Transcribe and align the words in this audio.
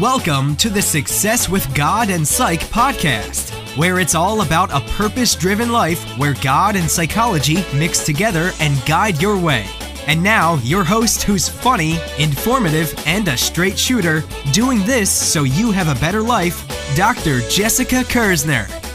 Welcome 0.00 0.56
to 0.56 0.68
the 0.68 0.82
Success 0.82 1.48
with 1.48 1.74
God 1.74 2.10
and 2.10 2.28
Psych 2.28 2.60
podcast, 2.60 3.50
where 3.78 3.98
it's 3.98 4.14
all 4.14 4.42
about 4.42 4.70
a 4.70 4.86
purpose 4.92 5.34
driven 5.34 5.72
life 5.72 6.04
where 6.18 6.34
God 6.42 6.76
and 6.76 6.90
psychology 6.90 7.64
mix 7.72 8.04
together 8.04 8.50
and 8.60 8.84
guide 8.84 9.22
your 9.22 9.38
way. 9.38 9.64
And 10.06 10.22
now, 10.22 10.56
your 10.56 10.84
host, 10.84 11.22
who's 11.22 11.48
funny, 11.48 11.98
informative, 12.18 12.92
and 13.06 13.26
a 13.28 13.38
straight 13.38 13.78
shooter, 13.78 14.22
doing 14.52 14.80
this 14.80 15.10
so 15.10 15.44
you 15.44 15.70
have 15.70 15.88
a 15.88 15.98
better 15.98 16.20
life, 16.20 16.66
Dr. 16.94 17.40
Jessica 17.48 18.02
Kersner. 18.02 18.85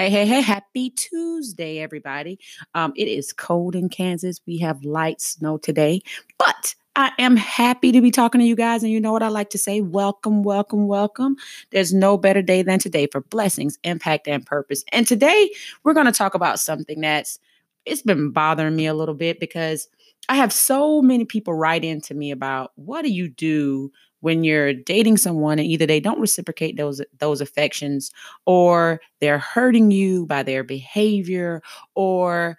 Hey, 0.00 0.08
hey, 0.08 0.24
hey, 0.24 0.40
happy 0.40 0.88
Tuesday, 0.88 1.78
everybody. 1.78 2.38
Um, 2.74 2.94
it 2.96 3.06
is 3.06 3.34
cold 3.34 3.74
in 3.74 3.90
Kansas. 3.90 4.40
We 4.46 4.56
have 4.60 4.82
light 4.82 5.20
snow 5.20 5.58
today, 5.58 6.00
but 6.38 6.74
I 6.96 7.12
am 7.18 7.36
happy 7.36 7.92
to 7.92 8.00
be 8.00 8.10
talking 8.10 8.40
to 8.40 8.46
you 8.46 8.56
guys. 8.56 8.82
And 8.82 8.90
you 8.90 8.98
know 8.98 9.12
what 9.12 9.22
I 9.22 9.28
like 9.28 9.50
to 9.50 9.58
say? 9.58 9.82
Welcome, 9.82 10.42
welcome, 10.42 10.86
welcome. 10.86 11.36
There's 11.70 11.92
no 11.92 12.16
better 12.16 12.40
day 12.40 12.62
than 12.62 12.78
today 12.78 13.08
for 13.08 13.20
blessings, 13.20 13.78
impact, 13.84 14.26
and 14.26 14.46
purpose. 14.46 14.84
And 14.90 15.06
today 15.06 15.50
we're 15.84 15.92
going 15.92 16.06
to 16.06 16.12
talk 16.12 16.32
about 16.32 16.60
something 16.60 17.02
that's 17.02 17.38
it's 17.84 18.00
been 18.00 18.30
bothering 18.30 18.76
me 18.76 18.86
a 18.86 18.94
little 18.94 19.14
bit 19.14 19.38
because 19.38 19.86
I 20.30 20.36
have 20.36 20.50
so 20.50 21.02
many 21.02 21.26
people 21.26 21.52
write 21.52 21.84
into 21.84 22.14
me 22.14 22.30
about 22.30 22.72
what 22.76 23.02
do 23.02 23.12
you 23.12 23.28
do 23.28 23.92
when 24.20 24.44
you're 24.44 24.72
dating 24.74 25.16
someone 25.16 25.58
and 25.58 25.68
either 25.68 25.86
they 25.86 26.00
don't 26.00 26.20
reciprocate 26.20 26.76
those 26.76 27.00
those 27.18 27.40
affections 27.40 28.10
or 28.46 29.00
they're 29.20 29.38
hurting 29.38 29.90
you 29.90 30.26
by 30.26 30.42
their 30.42 30.62
behavior 30.62 31.62
or 31.94 32.56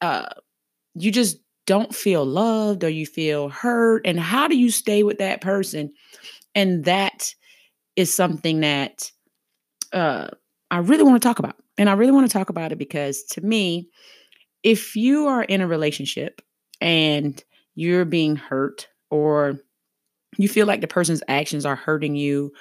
uh, 0.00 0.26
you 0.94 1.10
just 1.12 1.38
don't 1.66 1.94
feel 1.94 2.24
loved 2.24 2.82
or 2.82 2.88
you 2.88 3.06
feel 3.06 3.48
hurt 3.48 4.02
and 4.04 4.18
how 4.18 4.48
do 4.48 4.56
you 4.56 4.70
stay 4.70 5.02
with 5.02 5.18
that 5.18 5.40
person? 5.40 5.92
And 6.54 6.84
that 6.84 7.32
is 7.96 8.14
something 8.14 8.60
that 8.60 9.10
uh, 9.92 10.28
i 10.70 10.78
really 10.78 11.02
want 11.02 11.20
to 11.20 11.28
talk 11.28 11.38
about 11.38 11.56
and 11.78 11.90
i 11.90 11.92
really 11.92 12.12
want 12.12 12.28
to 12.28 12.32
talk 12.32 12.48
about 12.48 12.72
it 12.72 12.78
because 12.78 13.22
to 13.24 13.40
me 13.40 13.88
if 14.62 14.94
you 14.96 15.26
are 15.26 15.42
in 15.44 15.60
a 15.60 15.66
relationship 15.66 16.40
and 16.80 17.44
you're 17.74 18.04
being 18.04 18.36
hurt 18.36 18.88
or 19.10 19.58
you 20.42 20.48
feel 20.48 20.66
like 20.66 20.80
the 20.80 20.86
person's 20.86 21.22
actions 21.28 21.64
are 21.66 21.76
hurting 21.76 22.16
you 22.16 22.52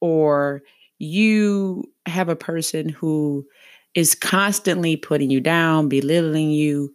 or 0.00 0.62
you 0.98 1.84
have 2.06 2.28
a 2.28 2.36
person 2.36 2.88
who 2.88 3.46
is 3.94 4.14
constantly 4.14 4.96
putting 4.96 5.30
you 5.30 5.40
down, 5.40 5.88
belittling 5.88 6.50
you, 6.50 6.94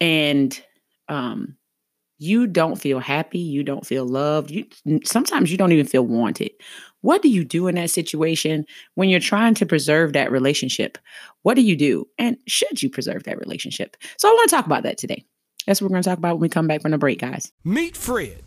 and 0.00 0.60
um, 1.08 1.56
you 2.18 2.46
don't 2.46 2.76
feel 2.80 2.98
happy, 2.98 3.38
you 3.38 3.62
don't 3.62 3.86
feel 3.86 4.04
loved, 4.04 4.50
you 4.50 4.66
sometimes 5.04 5.50
you 5.50 5.58
don't 5.58 5.72
even 5.72 5.86
feel 5.86 6.06
wanted. 6.06 6.50
What 7.02 7.22
do 7.22 7.28
you 7.28 7.44
do 7.44 7.68
in 7.68 7.76
that 7.76 7.90
situation 7.90 8.66
when 8.94 9.08
you're 9.08 9.20
trying 9.20 9.54
to 9.54 9.66
preserve 9.66 10.12
that 10.12 10.32
relationship? 10.32 10.98
What 11.42 11.54
do 11.54 11.62
you 11.62 11.76
do? 11.76 12.08
And 12.18 12.36
should 12.46 12.82
you 12.82 12.90
preserve 12.90 13.24
that 13.24 13.38
relationship? 13.38 13.96
So 14.18 14.28
I 14.28 14.32
want 14.32 14.50
to 14.50 14.56
talk 14.56 14.66
about 14.66 14.82
that 14.82 14.98
today. 14.98 15.24
That's 15.66 15.80
what 15.80 15.88
we're 15.90 15.94
going 15.94 16.02
to 16.02 16.08
talk 16.08 16.18
about 16.18 16.34
when 16.34 16.42
we 16.42 16.48
come 16.48 16.66
back 16.66 16.82
from 16.82 16.90
the 16.90 16.98
break, 16.98 17.20
guys. 17.20 17.52
Meet 17.64 17.96
Fred. 17.96 18.42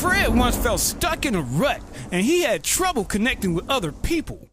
Fred 0.00 0.34
once 0.34 0.56
felt 0.56 0.80
stuck 0.80 1.26
in 1.26 1.34
a 1.34 1.42
rut 1.42 1.82
and 2.10 2.24
he 2.24 2.40
had 2.40 2.64
trouble 2.64 3.04
connecting 3.04 3.52
with 3.52 3.68
other 3.68 3.92
people. 3.92 4.48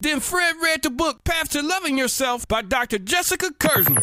Then 0.00 0.18
Fred 0.18 0.56
read 0.60 0.82
the 0.82 0.90
book 0.90 1.22
Path 1.22 1.50
to 1.50 1.62
Loving 1.62 1.96
Yourself 1.96 2.48
by 2.48 2.62
Dr. 2.62 2.98
Jessica 2.98 3.52
Kersner. 3.60 4.02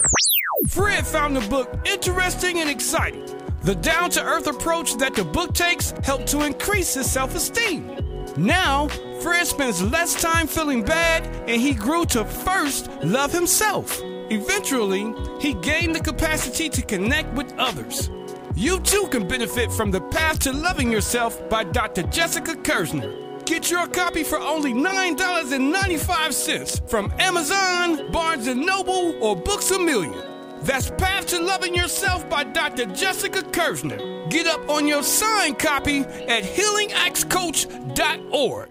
Fred 0.70 1.06
found 1.06 1.36
the 1.36 1.48
book 1.50 1.70
interesting 1.86 2.60
and 2.60 2.70
exciting. 2.70 3.26
The 3.64 3.76
down 3.76 4.10
to 4.12 4.24
earth 4.24 4.48
approach 4.48 4.96
that 4.96 5.16
the 5.16 5.26
book 5.26 5.54
takes 5.54 5.92
helped 6.02 6.28
to 6.28 6.44
increase 6.46 6.94
his 6.94 7.12
self 7.12 7.36
esteem. 7.36 7.98
Now, 8.38 8.88
Fred 9.22 9.48
spends 9.48 9.82
less 9.82 10.22
time 10.22 10.48
feeling 10.48 10.82
bad 10.82 11.26
and 11.50 11.62
he 11.62 11.74
grew 11.74 12.06
to 12.06 12.24
first 12.24 12.90
love 13.04 13.34
himself. 13.34 14.00
Eventually, 14.30 15.14
he 15.42 15.56
gained 15.56 15.94
the 15.94 16.00
capacity 16.00 16.70
to 16.70 16.82
connect 16.82 17.34
with 17.34 17.54
others. 17.58 18.10
You 18.58 18.80
too 18.80 19.10
can 19.12 19.28
benefit 19.28 19.70
from 19.70 19.92
The 19.92 20.00
Path 20.00 20.40
to 20.40 20.54
Loving 20.54 20.90
Yourself 20.90 21.50
by 21.50 21.66
Dr. 21.66 22.04
Jessica 22.04 22.54
Kersner. 22.54 23.46
Get 23.46 23.70
your 23.70 23.86
copy 23.88 24.24
for 24.24 24.40
only 24.40 24.72
$9.95 24.72 26.90
from 26.90 27.14
Amazon, 27.20 28.10
Barnes 28.14 28.48
& 28.48 28.56
Noble, 28.56 29.22
or 29.22 29.36
Books 29.36 29.72
A 29.72 29.80
Million. 29.80 30.16
That's 30.62 30.90
Path 30.92 31.26
to 31.28 31.42
Loving 31.42 31.76
Yourself 31.76 32.30
by 32.30 32.46
Dr. 32.46 32.86
Jessica 32.86 33.42
Kersner. 33.42 34.30
Get 34.30 34.48
up 34.48 34.70
on 34.70 34.88
your 34.88 35.04
signed 35.04 35.60
copy 35.60 36.00
at 36.00 36.46
healingaxcoach.org. 36.46 38.70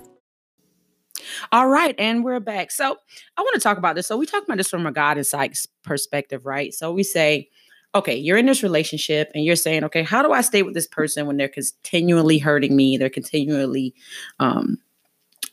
All 1.52 1.68
right, 1.68 1.94
and 1.98 2.24
we're 2.24 2.40
back. 2.40 2.70
So 2.70 2.96
I 3.36 3.42
want 3.42 3.52
to 3.54 3.60
talk 3.60 3.76
about 3.76 3.96
this. 3.96 4.06
So 4.06 4.16
we 4.16 4.24
talk 4.24 4.44
about 4.44 4.56
this 4.56 4.70
from 4.70 4.86
a 4.86 4.92
God 4.92 5.18
and 5.18 5.26
psych 5.26 5.54
perspective, 5.82 6.46
right? 6.46 6.72
So 6.72 6.90
we 6.90 7.02
say, 7.02 7.50
okay, 7.94 8.16
you're 8.16 8.36
in 8.36 8.46
this 8.46 8.62
relationship 8.62 9.30
and 9.34 9.44
you're 9.44 9.56
saying, 9.56 9.84
okay, 9.84 10.02
how 10.02 10.22
do 10.22 10.32
I 10.32 10.40
stay 10.40 10.62
with 10.62 10.74
this 10.74 10.86
person 10.86 11.26
when 11.26 11.36
they're 11.36 11.48
continually 11.48 12.38
hurting 12.38 12.74
me? 12.74 12.96
They're 12.96 13.08
continually 13.08 13.94
um, 14.40 14.78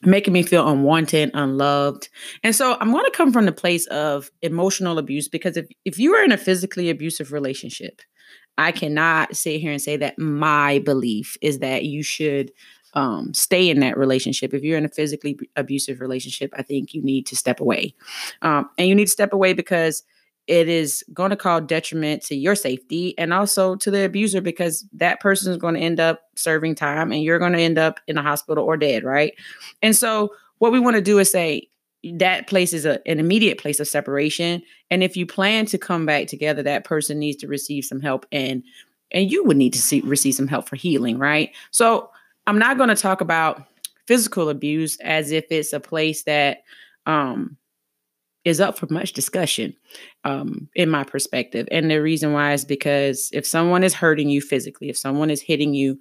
making 0.04 0.34
me 0.34 0.44
feel 0.44 0.68
unwanted, 0.68 1.32
unloved. 1.34 2.10
And 2.44 2.56
so 2.56 2.78
I'm 2.80 2.92
going 2.92 3.06
to 3.06 3.12
come 3.12 3.32
from 3.32 3.46
the 3.46 3.52
place 3.52 3.86
of 3.88 4.32
emotional 4.42 4.98
abuse 4.98 5.28
because 5.28 5.58
if, 5.58 5.68
if 5.86 6.00
you 6.00 6.14
are 6.16 6.24
in 6.24 6.32
a 6.32 6.38
physically 6.38 6.90
abusive 6.90 7.32
relationship, 7.32 8.02
I 8.58 8.72
cannot 8.72 9.36
sit 9.36 9.62
here 9.62 9.72
and 9.72 9.82
say 9.82 9.98
that 9.98 10.18
my 10.18 10.80
belief 10.80 11.38
is 11.42 11.60
that 11.60 11.86
you 11.86 12.04
should 12.04 12.52
um, 12.94 13.34
stay 13.34 13.70
in 13.70 13.80
that 13.80 13.98
relationship. 13.98 14.54
If 14.54 14.64
you're 14.64 14.78
in 14.78 14.86
a 14.86 14.90
physically 14.90 15.40
abusive 15.56 16.02
relationship, 16.02 16.52
I 16.58 16.64
think 16.64 16.94
you 16.94 17.02
need 17.02 17.26
to 17.28 17.36
step 17.36 17.60
away. 17.60 17.96
Um, 18.42 18.70
and 18.78 18.88
you 18.88 18.96
need 18.96 19.06
to 19.06 19.12
step 19.12 19.32
away 19.32 19.54
because 19.54 20.04
it 20.48 20.68
is 20.68 21.04
going 21.14 21.30
to 21.30 21.36
cause 21.36 21.64
detriment 21.66 22.24
to 22.24 22.36
your 22.36 22.56
safety 22.56 23.18
and 23.18 23.34
also 23.34 23.76
to 23.76 23.92
the 23.92 24.04
abuser 24.04 24.42
because 24.42 24.86
that 24.94 25.20
person 25.20 25.52
is 25.52 25.58
going 25.58 25.76
to 25.76 25.80
end 25.80 26.00
up 26.00 26.22
serving 26.36 26.76
time 26.76 27.12
and 27.12 27.24
you're 27.24 27.40
going 27.40 27.54
to 27.54 27.60
end 27.60 27.78
up 27.78 28.00
in 28.08 28.18
a 28.18 28.24
hospital 28.24 28.64
or 28.64 28.76
dead, 28.76 29.04
right? 29.04 29.34
And 29.82 29.96
so, 29.96 30.34
what 30.58 30.72
we 30.72 30.80
want 30.80 30.96
to 30.96 31.02
do 31.02 31.18
is 31.20 31.32
say 31.32 31.68
that 32.16 32.48
place 32.48 32.74
is 32.74 32.86
a, 32.86 33.06
an 33.08 33.20
immediate 33.20 33.58
place 33.58 33.80
of 33.80 33.88
separation. 33.88 34.62
And 34.90 35.04
if 35.04 35.16
you 35.16 35.26
plan 35.26 35.66
to 35.68 35.78
come 35.78 36.06
back 36.06 36.28
together, 36.28 36.64
that 36.64 36.84
person 36.84 37.20
needs 37.20 37.38
to 37.38 37.48
receive 37.48 37.86
some 37.86 38.02
help 38.02 38.26
and 38.32 38.64
and 39.14 39.30
you 39.30 39.44
would 39.44 39.58
need 39.58 39.74
to 39.74 39.82
see, 39.82 40.00
receive 40.02 40.36
some 40.36 40.48
help 40.48 40.70
for 40.70 40.78
healing, 40.78 41.18
right? 41.18 41.52
So, 41.72 42.10
I'm 42.48 42.58
not 42.58 42.78
going 42.78 42.90
to 42.90 42.96
talk 42.96 43.22
about 43.22 43.68
physical 44.08 44.50
abuse 44.50 44.98
as 45.02 45.32
if 45.32 45.46
it's 45.52 45.74
a 45.74 45.80
place 45.80 46.24
that 46.24 46.64
um 47.06 47.58
is 48.44 48.60
up 48.60 48.78
for 48.78 48.88
much 48.90 49.14
discussion 49.14 49.76
um, 50.24 50.68
in 50.76 50.90
my 50.90 51.04
perspective. 51.04 51.68
And 51.72 51.92
the 51.92 52.02
reason 52.02 52.34
why 52.34 52.54
is 52.54 52.66
because 52.66 53.30
if 53.34 53.46
someone 53.46 53.84
is 53.84 53.94
hurting 53.94 54.30
you 54.30 54.42
physically, 54.42 54.90
if 54.90 54.98
someone 54.98 55.30
is 55.30 55.42
hitting 55.42 55.74
you, 55.74 56.00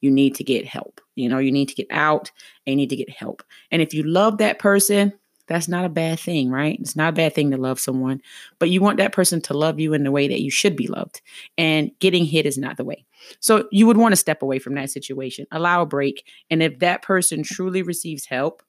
you 0.00 0.10
need 0.10 0.34
to 0.34 0.44
get 0.44 0.66
help. 0.66 1.00
You 1.14 1.28
know, 1.28 1.38
you 1.38 1.52
need 1.52 1.68
to 1.68 1.74
get 1.74 1.86
out 1.90 2.30
and 2.66 2.72
you 2.72 2.76
need 2.76 2.90
to 2.90 2.96
get 2.96 3.10
help. 3.10 3.42
And 3.70 3.80
if 3.80 3.94
you 3.94 4.02
love 4.02 4.38
that 4.38 4.58
person, 4.58 5.12
that's 5.46 5.68
not 5.68 5.84
a 5.84 5.88
bad 5.88 6.18
thing, 6.18 6.50
right? 6.50 6.78
It's 6.80 6.96
not 6.96 7.10
a 7.10 7.16
bad 7.16 7.34
thing 7.34 7.52
to 7.52 7.56
love 7.56 7.78
someone, 7.78 8.20
but 8.58 8.68
you 8.68 8.80
want 8.80 8.98
that 8.98 9.12
person 9.12 9.40
to 9.42 9.56
love 9.56 9.78
you 9.78 9.94
in 9.94 10.02
the 10.02 10.10
way 10.10 10.26
that 10.26 10.40
you 10.42 10.50
should 10.50 10.76
be 10.76 10.88
loved. 10.88 11.22
And 11.56 11.92
getting 12.00 12.24
hit 12.24 12.46
is 12.46 12.58
not 12.58 12.76
the 12.76 12.84
way. 12.84 13.06
So 13.40 13.68
you 13.70 13.86
would 13.86 13.96
want 13.96 14.12
to 14.12 14.16
step 14.16 14.42
away 14.42 14.58
from 14.58 14.74
that 14.74 14.90
situation, 14.90 15.46
allow 15.52 15.82
a 15.82 15.86
break. 15.86 16.26
And 16.50 16.62
if 16.62 16.80
that 16.80 17.02
person 17.02 17.42
truly 17.42 17.82
receives 17.82 18.26
help, 18.26 18.62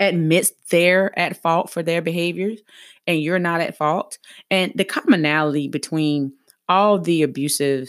admits 0.00 0.52
they're 0.70 1.16
at 1.18 1.40
fault 1.40 1.70
for 1.70 1.82
their 1.82 2.02
behaviors 2.02 2.60
and 3.06 3.20
you're 3.20 3.38
not 3.38 3.60
at 3.60 3.76
fault. 3.76 4.18
And 4.50 4.72
the 4.74 4.84
commonality 4.84 5.68
between 5.68 6.32
all 6.68 6.98
the 6.98 7.22
abusive 7.22 7.88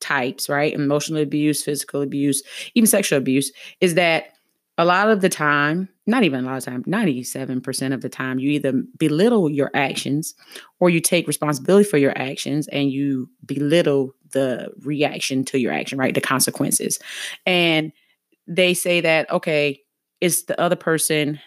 types, 0.00 0.48
right? 0.48 0.72
Emotional 0.72 1.22
abuse, 1.22 1.62
physical 1.62 2.02
abuse, 2.02 2.42
even 2.74 2.86
sexual 2.86 3.18
abuse, 3.18 3.50
is 3.80 3.94
that 3.94 4.34
a 4.76 4.84
lot 4.84 5.10
of 5.10 5.20
the 5.20 5.28
time, 5.28 5.88
not 6.06 6.22
even 6.22 6.44
a 6.44 6.46
lot 6.46 6.58
of 6.58 6.64
time, 6.64 6.84
97% 6.84 7.92
of 7.92 8.00
the 8.00 8.08
time, 8.08 8.38
you 8.38 8.50
either 8.50 8.72
belittle 8.96 9.50
your 9.50 9.72
actions 9.74 10.34
or 10.78 10.88
you 10.88 11.00
take 11.00 11.26
responsibility 11.26 11.88
for 11.88 11.98
your 11.98 12.16
actions 12.16 12.68
and 12.68 12.92
you 12.92 13.28
belittle 13.44 14.14
the 14.32 14.68
reaction 14.82 15.44
to 15.46 15.58
your 15.58 15.72
action, 15.72 15.98
right? 15.98 16.14
The 16.14 16.20
consequences. 16.20 17.00
And 17.44 17.92
they 18.46 18.72
say 18.72 19.00
that, 19.00 19.28
okay, 19.32 19.80
it's 20.20 20.44
the 20.44 20.58
other 20.60 20.76
person 20.76 21.40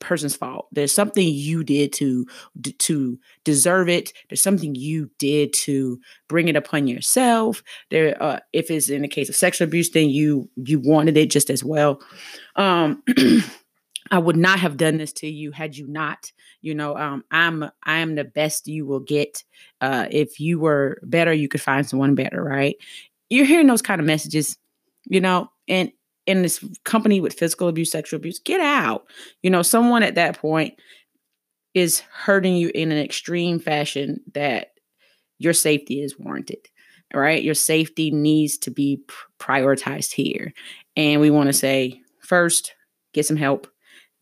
person's 0.00 0.36
fault. 0.36 0.68
There's 0.72 0.94
something 0.94 1.26
you 1.26 1.64
did 1.64 1.92
to 1.94 2.26
to 2.78 3.18
deserve 3.44 3.88
it. 3.88 4.12
There's 4.28 4.42
something 4.42 4.74
you 4.74 5.10
did 5.18 5.52
to 5.54 6.00
bring 6.28 6.48
it 6.48 6.56
upon 6.56 6.86
yourself. 6.86 7.62
There, 7.90 8.20
uh, 8.22 8.40
if 8.52 8.70
it's 8.70 8.88
in 8.88 9.02
the 9.02 9.08
case 9.08 9.28
of 9.28 9.36
sexual 9.36 9.68
abuse, 9.68 9.90
then 9.90 10.10
you 10.10 10.48
you 10.56 10.80
wanted 10.80 11.16
it 11.16 11.30
just 11.30 11.50
as 11.50 11.62
well. 11.64 12.00
Um, 12.56 13.02
I 14.10 14.18
would 14.18 14.36
not 14.36 14.60
have 14.60 14.76
done 14.76 14.98
this 14.98 15.12
to 15.14 15.26
you 15.26 15.50
had 15.52 15.76
you 15.76 15.86
not. 15.86 16.32
You 16.62 16.74
know, 16.74 16.96
um, 16.96 17.24
I'm 17.30 17.64
I 17.84 17.98
am 17.98 18.14
the 18.14 18.24
best 18.24 18.68
you 18.68 18.86
will 18.86 19.00
get. 19.00 19.44
Uh, 19.80 20.06
if 20.10 20.40
you 20.40 20.58
were 20.58 20.98
better, 21.02 21.32
you 21.32 21.48
could 21.48 21.60
find 21.60 21.86
someone 21.86 22.14
better, 22.14 22.42
right? 22.42 22.76
You're 23.28 23.46
hearing 23.46 23.66
those 23.66 23.82
kind 23.82 24.00
of 24.00 24.06
messages, 24.06 24.56
you 25.04 25.20
know, 25.20 25.50
and 25.68 25.90
in 26.26 26.42
this 26.42 26.64
company 26.84 27.20
with 27.20 27.38
physical 27.38 27.68
abuse, 27.68 27.90
sexual 27.90 28.18
abuse, 28.18 28.38
get 28.38 28.60
out. 28.60 29.06
You 29.42 29.50
know, 29.50 29.62
someone 29.62 30.02
at 30.02 30.16
that 30.16 30.38
point 30.38 30.74
is 31.74 32.00
hurting 32.00 32.56
you 32.56 32.70
in 32.74 32.90
an 32.90 32.98
extreme 32.98 33.58
fashion 33.58 34.20
that 34.34 34.68
your 35.38 35.52
safety 35.52 36.00
is 36.00 36.18
warranted, 36.18 36.66
right? 37.14 37.42
Your 37.42 37.54
safety 37.54 38.10
needs 38.10 38.58
to 38.58 38.70
be 38.70 39.00
prioritized 39.38 40.12
here. 40.12 40.52
And 40.96 41.20
we 41.20 41.30
want 41.30 41.48
to 41.48 41.52
say, 41.52 42.00
first, 42.20 42.74
get 43.12 43.26
some 43.26 43.36
help. 43.36 43.68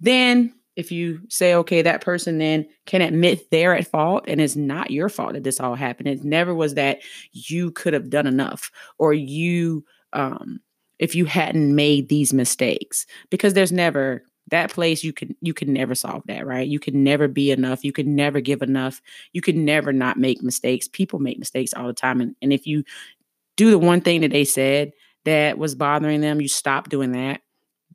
Then, 0.01 0.53
if 0.77 0.91
you 0.91 1.21
say, 1.29 1.55
okay, 1.55 1.83
that 1.83 2.01
person 2.01 2.39
then 2.39 2.67
can 2.87 3.01
admit 3.01 3.49
they're 3.51 3.77
at 3.77 3.87
fault 3.87 4.25
and 4.27 4.41
it's 4.41 4.57
not 4.57 4.91
your 4.91 5.09
fault 5.09 5.35
that 5.35 5.45
this 5.45 5.61
all 5.61 5.77
happened. 5.77 6.09
It 6.09 6.25
never 6.25 6.53
was 6.53 6.75
that 6.75 6.99
you 7.33 7.71
could 7.71 7.93
have 7.93 8.11
done 8.11 8.27
enough 8.27 8.73
or 8.99 9.13
you 9.13 9.85
um, 10.13 10.59
if 10.99 11.15
you 11.15 11.25
hadn't 11.25 11.75
made 11.75 12.09
these 12.09 12.33
mistakes 12.33 13.07
because 13.31 13.55
there's 13.55 13.73
never 13.73 14.25
that 14.49 14.71
place 14.71 15.03
you 15.03 15.13
can 15.13 15.35
you 15.41 15.55
can 15.55 15.73
never 15.73 15.95
solve 15.95 16.23
that 16.27 16.47
right? 16.47 16.69
You 16.69 16.79
can 16.79 17.03
never 17.03 17.29
be 17.29 17.51
enough. 17.51 17.85
You 17.85 17.93
can 17.93 18.15
never 18.15 18.41
give 18.41 18.63
enough. 18.63 19.01
You 19.33 19.41
can 19.41 19.65
never 19.65 19.93
not 19.93 20.19
make 20.19 20.43
mistakes. 20.43 20.87
People 20.89 21.19
make 21.19 21.39
mistakes 21.39 21.73
all 21.75 21.87
the 21.87 21.95
time 21.95 22.21
and, 22.21 22.37
and 22.43 22.53
if 22.53 22.67
you 22.67 22.85
do 23.57 23.71
the 23.71 23.79
one 23.79 24.01
thing 24.01 24.21
that 24.21 24.33
they 24.33 24.45
said 24.45 24.93
that 25.25 25.59
was 25.59 25.75
bothering 25.75 26.21
them 26.21 26.41
you 26.41 26.49
stop 26.49 26.89
doing 26.89 27.13
that 27.13 27.41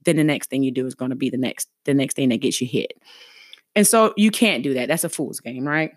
then 0.05 0.15
the 0.15 0.23
next 0.23 0.49
thing 0.49 0.63
you 0.63 0.71
do 0.71 0.85
is 0.85 0.95
going 0.95 1.09
to 1.09 1.15
be 1.15 1.29
the 1.29 1.37
next 1.37 1.69
the 1.85 1.93
next 1.93 2.15
thing 2.15 2.29
that 2.29 2.37
gets 2.41 2.59
you 2.61 2.67
hit. 2.67 2.93
And 3.75 3.85
so 3.85 4.13
you 4.17 4.31
can't 4.31 4.63
do 4.63 4.73
that. 4.73 4.87
That's 4.87 5.03
a 5.03 5.09
fool's 5.09 5.39
game 5.39 5.67
right? 5.67 5.91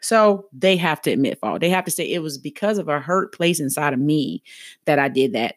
So 0.00 0.48
they 0.52 0.76
have 0.76 1.00
to 1.02 1.10
admit 1.12 1.38
fault. 1.38 1.62
They 1.62 1.70
have 1.70 1.86
to 1.86 1.90
say 1.90 2.04
it 2.04 2.18
was 2.18 2.36
because 2.36 2.76
of 2.76 2.88
a 2.88 3.00
hurt 3.00 3.32
place 3.32 3.58
inside 3.58 3.94
of 3.94 3.98
me 3.98 4.42
that 4.84 4.98
i 4.98 5.08
did 5.08 5.32
that 5.32 5.54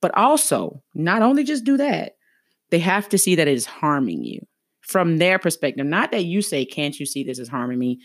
but 0.00 0.16
also, 0.16 0.82
not 0.94 1.22
only 1.22 1.44
just 1.44 1.64
do 1.64 1.76
that, 1.76 2.16
they 2.70 2.78
have 2.78 3.08
to 3.10 3.18
see 3.18 3.34
that 3.34 3.48
it 3.48 3.54
is 3.54 3.66
harming 3.66 4.24
you 4.24 4.46
from 4.80 5.18
their 5.18 5.38
perspective. 5.38 5.86
Not 5.86 6.12
that 6.12 6.24
you 6.24 6.42
say, 6.42 6.64
Can't 6.64 6.98
you 6.98 7.06
see 7.06 7.24
this 7.24 7.38
is 7.38 7.48
harming 7.48 7.78
me? 7.78 8.00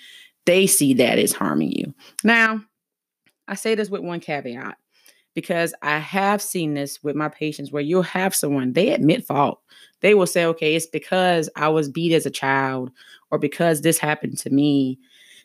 They 0.45 0.67
see 0.67 0.93
that 0.95 1.19
it's 1.19 1.33
harming 1.33 1.71
you. 1.71 1.93
Now, 2.23 2.61
I 3.47 3.55
say 3.55 3.75
this 3.75 3.89
with 3.89 4.01
one 4.01 4.19
caveat 4.19 4.77
because 5.33 5.73
I 5.81 5.99
have 5.99 6.41
seen 6.41 6.73
this 6.73 7.03
with 7.03 7.15
my 7.15 7.29
patients 7.29 7.71
where 7.71 7.81
you'll 7.81 8.01
have 8.03 8.35
someone, 8.35 8.73
they 8.73 8.89
admit 8.89 9.25
fault. 9.25 9.61
They 10.01 10.13
will 10.13 10.27
say, 10.27 10.45
okay, 10.45 10.75
it's 10.75 10.87
because 10.87 11.49
I 11.55 11.69
was 11.69 11.89
beat 11.89 12.13
as 12.13 12.25
a 12.25 12.31
child 12.31 12.91
or 13.29 13.37
because 13.37 13.81
this 13.81 13.97
happened 13.97 14.37
to 14.39 14.49
me 14.49 14.99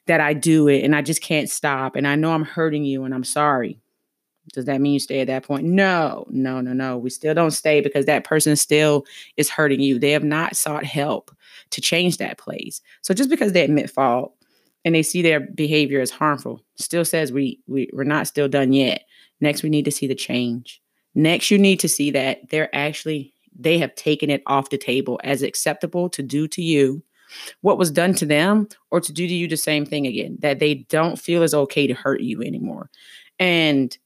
that 0.06 0.20
I 0.20 0.32
do 0.32 0.69
it 0.69 0.84
and 0.84 0.94
I 0.94 1.02
just 1.02 1.22
can't 1.22 1.50
stop. 1.50 1.96
And 1.96 2.06
I 2.06 2.16
know 2.16 2.32
I'm 2.32 2.44
hurting 2.44 2.84
you 2.84 3.04
and 3.04 3.14
I'm 3.14 3.25
sorry. 3.25 3.81
Does 4.52 4.64
that 4.66 4.81
mean 4.81 4.94
you 4.94 5.00
stay 5.00 5.20
at 5.20 5.26
that 5.26 5.44
point? 5.44 5.64
No, 5.64 6.26
no, 6.31 6.60
no, 6.60 6.72
no. 6.72 6.96
We 6.96 7.10
still 7.10 7.34
don't 7.34 7.50
stay 7.50 7.81
because 7.81 8.06
that 8.06 8.25
person 8.25 8.56
still 8.56 9.04
is 9.37 9.50
hurting 9.50 9.81
you. 9.81 9.98
They 9.98 10.12
have 10.12 10.25
not 10.25 10.56
sought 10.56 10.84
help 10.84 11.31
to 11.70 11.81
change 11.81 12.19
that 12.19 12.38
place. 12.38 12.81
So 13.02 13.12
just 13.12 13.31
because 13.31 13.52
they 13.52 13.64
admit 13.64 13.90
fault 13.90 14.34
and 14.84 14.94
they 14.94 15.02
see 15.02 15.22
their 15.22 15.40
behavior 15.40 16.00
as 16.00 16.10
harmful, 16.10 16.62
still 16.76 17.04
says 17.04 17.32
we, 17.32 17.60
we 17.66 17.90
we're 17.93 18.04
not 18.04 18.28
still 18.28 18.48
done 18.48 18.72
yet. 18.72 19.04
Next, 19.40 19.62
we 19.62 19.69
need 19.69 19.84
to 19.84 19.90
see 19.90 20.06
the 20.06 20.14
change. 20.14 20.81
Next, 21.14 21.50
you 21.50 21.58
need 21.58 21.81
to 21.81 21.88
see 21.88 22.10
that 22.12 22.49
they're 22.50 22.75
actually 22.75 23.32
they 23.58 23.78
have 23.78 23.94
taken 23.94 24.31
it 24.31 24.42
off 24.46 24.70
the 24.70 24.78
table 24.78 25.19
as 25.25 25.42
acceptable 25.42 26.08
to 26.10 26.22
do 26.22 26.46
to 26.49 26.62
you 26.62 27.02
what 27.62 27.78
was 27.78 27.90
done 27.90 28.14
to 28.14 28.26
them 28.26 28.69
or 28.90 29.00
to 29.00 29.12
do 29.12 29.26
to 29.26 29.34
you 29.34 29.49
the 29.49 29.56
same 29.56 29.84
thing 29.84 30.06
again 30.06 30.37
that 30.40 30.58
they 30.58 30.75
don't 30.75 31.19
feel 31.19 31.42
is 31.42 31.54
okay 31.54 31.87
to 31.87 31.94
hurt 31.94 32.20
you 32.20 32.42
anymore 32.42 32.90
and 33.38 33.99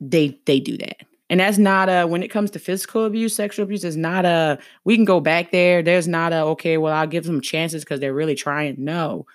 they 0.00 0.38
they 0.46 0.60
do 0.60 0.76
that. 0.78 0.96
And 1.30 1.38
that's 1.38 1.58
not 1.58 1.88
a 1.88 2.06
when 2.06 2.24
it 2.24 2.28
comes 2.28 2.50
to 2.52 2.58
physical 2.58 3.04
abuse, 3.04 3.36
sexual 3.36 3.62
abuse, 3.62 3.84
is 3.84 3.96
not 3.96 4.24
a 4.24 4.58
we 4.84 4.96
can 4.96 5.04
go 5.04 5.20
back 5.20 5.52
there. 5.52 5.82
There's 5.82 6.08
not 6.08 6.32
a 6.32 6.38
okay, 6.46 6.76
well, 6.76 6.92
I'll 6.92 7.06
give 7.06 7.24
them 7.24 7.40
chances 7.40 7.84
because 7.84 8.00
they're 8.00 8.14
really 8.14 8.34
trying. 8.34 8.74
No. 8.78 9.26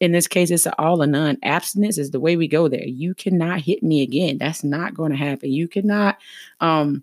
In 0.00 0.12
this 0.12 0.26
case, 0.26 0.50
it's 0.50 0.66
all 0.78 1.02
or 1.02 1.06
none. 1.06 1.36
Abstinence 1.42 1.98
is 1.98 2.10
the 2.10 2.20
way 2.20 2.36
we 2.36 2.48
go 2.48 2.68
there. 2.68 2.86
You 2.86 3.14
cannot 3.14 3.60
hit 3.60 3.82
me 3.82 4.02
again. 4.02 4.38
That's 4.38 4.64
not 4.64 4.94
going 4.94 5.12
to 5.12 5.16
happen. 5.16 5.50
You 5.50 5.66
cannot 5.66 6.18
um 6.60 7.02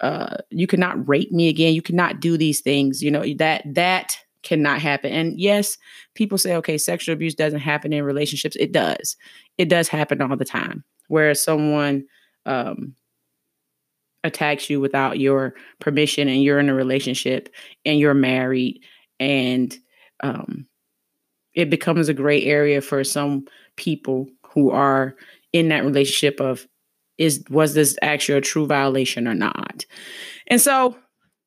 uh 0.00 0.36
you 0.50 0.66
cannot 0.66 1.08
rape 1.08 1.30
me 1.30 1.48
again. 1.48 1.74
You 1.74 1.82
cannot 1.82 2.20
do 2.20 2.36
these 2.36 2.60
things. 2.60 3.02
You 3.02 3.10
know, 3.12 3.24
that 3.34 3.62
that 3.66 4.18
cannot 4.42 4.80
happen. 4.80 5.12
And 5.12 5.38
yes, 5.38 5.78
people 6.14 6.38
say, 6.38 6.56
okay, 6.56 6.78
sexual 6.78 7.12
abuse 7.12 7.34
doesn't 7.34 7.60
happen 7.60 7.92
in 7.92 8.02
relationships. 8.02 8.56
It 8.58 8.72
does. 8.72 9.16
It 9.58 9.68
does 9.68 9.86
happen 9.86 10.22
all 10.22 10.36
the 10.36 10.44
time. 10.44 10.82
Where 11.08 11.34
someone 11.34 12.04
um, 12.46 12.94
attacks 14.24 14.68
you 14.68 14.80
without 14.80 15.18
your 15.18 15.54
permission 15.78 16.28
and 16.28 16.42
you're 16.42 16.58
in 16.58 16.68
a 16.68 16.74
relationship 16.74 17.48
and 17.84 17.98
you're 17.98 18.14
married 18.14 18.82
and 19.18 19.78
um, 20.22 20.66
it 21.54 21.70
becomes 21.70 22.08
a 22.08 22.14
gray 22.14 22.44
area 22.44 22.80
for 22.80 23.02
some 23.04 23.46
people 23.76 24.28
who 24.52 24.70
are 24.70 25.14
in 25.52 25.68
that 25.68 25.84
relationship 25.84 26.40
of 26.40 26.66
is 27.18 27.44
was 27.50 27.74
this 27.74 27.98
actually 28.02 28.38
a 28.38 28.40
true 28.40 28.66
violation 28.66 29.28
or 29.28 29.34
not? 29.34 29.84
And 30.46 30.60
so 30.60 30.96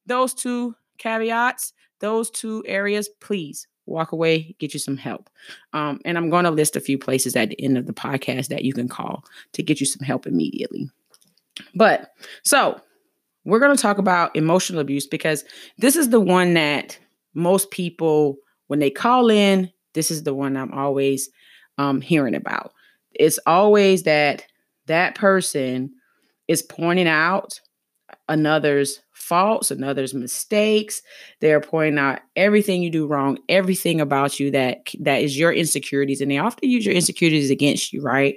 those 0.05 0.33
two 0.33 0.75
caveats 0.97 1.73
those 1.99 2.29
two 2.29 2.63
areas 2.67 3.09
please 3.21 3.67
walk 3.85 4.11
away 4.11 4.55
get 4.59 4.73
you 4.73 4.79
some 4.79 4.97
help. 4.97 5.29
Um, 5.73 5.99
and 6.05 6.17
i'm 6.17 6.29
going 6.29 6.45
to 6.45 6.51
list 6.51 6.75
a 6.75 6.81
few 6.81 6.97
places 6.97 7.35
at 7.35 7.49
the 7.49 7.61
end 7.61 7.77
of 7.77 7.85
the 7.85 7.93
podcast 7.93 8.47
that 8.47 8.63
you 8.63 8.73
can 8.73 8.87
call 8.87 9.23
to 9.53 9.63
get 9.63 9.79
you 9.79 9.85
some 9.85 10.05
help 10.05 10.25
immediately. 10.25 10.89
But 11.75 12.13
so 12.43 12.79
we're 13.45 13.59
going 13.59 13.75
to 13.75 13.81
talk 13.81 13.97
about 13.97 14.35
emotional 14.35 14.81
abuse 14.81 15.05
because 15.05 15.43
this 15.77 15.95
is 15.95 16.09
the 16.09 16.21
one 16.21 16.53
that 16.53 16.97
most 17.33 17.71
people 17.71 18.37
when 18.67 18.79
they 18.79 18.89
call 18.89 19.29
in 19.29 19.71
this 19.93 20.09
is 20.09 20.23
the 20.23 20.33
one 20.33 20.57
i'm 20.57 20.71
always 20.71 21.29
um, 21.77 22.01
hearing 22.01 22.35
about. 22.35 22.73
It's 23.13 23.39
always 23.45 24.03
that 24.03 24.45
that 24.87 25.15
person 25.15 25.93
is 26.47 26.61
pointing 26.61 27.07
out 27.07 27.59
another's 28.27 28.99
faults, 29.23 29.71
another's 29.71 30.13
mistakes. 30.13 31.01
They're 31.39 31.61
pointing 31.61 31.97
out 31.97 32.19
everything 32.35 32.83
you 32.83 32.89
do 32.89 33.07
wrong, 33.07 33.39
everything 33.49 34.01
about 34.01 34.39
you 34.39 34.51
that 34.51 34.79
that 34.99 35.21
is 35.21 35.37
your 35.37 35.51
insecurities, 35.51 36.21
and 36.21 36.29
they 36.29 36.37
often 36.37 36.69
use 36.69 36.85
your 36.85 36.95
insecurities 36.95 37.49
against 37.49 37.93
you, 37.93 38.01
right? 38.01 38.35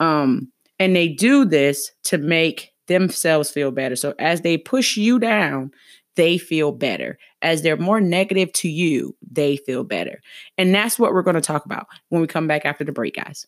Um, 0.00 0.50
and 0.78 0.96
they 0.96 1.08
do 1.08 1.44
this 1.44 1.92
to 2.04 2.18
make 2.18 2.72
themselves 2.88 3.50
feel 3.50 3.70
better. 3.70 3.94
So 3.94 4.14
as 4.18 4.40
they 4.40 4.58
push 4.58 4.96
you 4.96 5.18
down, 5.18 5.70
they 6.16 6.38
feel 6.38 6.72
better. 6.72 7.18
As 7.40 7.62
they're 7.62 7.76
more 7.76 8.00
negative 8.00 8.52
to 8.54 8.68
you, 8.68 9.16
they 9.30 9.56
feel 9.56 9.84
better. 9.84 10.20
And 10.58 10.74
that's 10.74 10.98
what 10.98 11.12
we're 11.12 11.22
going 11.22 11.34
to 11.34 11.40
talk 11.40 11.64
about 11.64 11.86
when 12.08 12.20
we 12.20 12.26
come 12.26 12.46
back 12.46 12.64
after 12.64 12.84
the 12.84 12.92
break, 12.92 13.14
guys. 13.16 13.46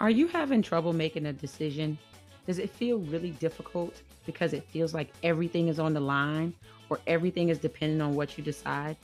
Are 0.00 0.10
you 0.10 0.28
having 0.28 0.62
trouble 0.62 0.92
making 0.92 1.26
a 1.26 1.32
decision? 1.32 1.98
Does 2.48 2.58
it 2.58 2.70
feel 2.70 2.96
really 3.00 3.32
difficult 3.32 4.00
because 4.24 4.54
it 4.54 4.64
feels 4.64 4.94
like 4.94 5.12
everything 5.22 5.68
is 5.68 5.78
on 5.78 5.92
the 5.92 6.00
line 6.00 6.54
or 6.88 6.98
everything 7.06 7.50
is 7.50 7.58
dependent 7.58 8.00
on 8.00 8.14
what 8.14 8.38
you 8.38 8.42
decide? 8.42 8.96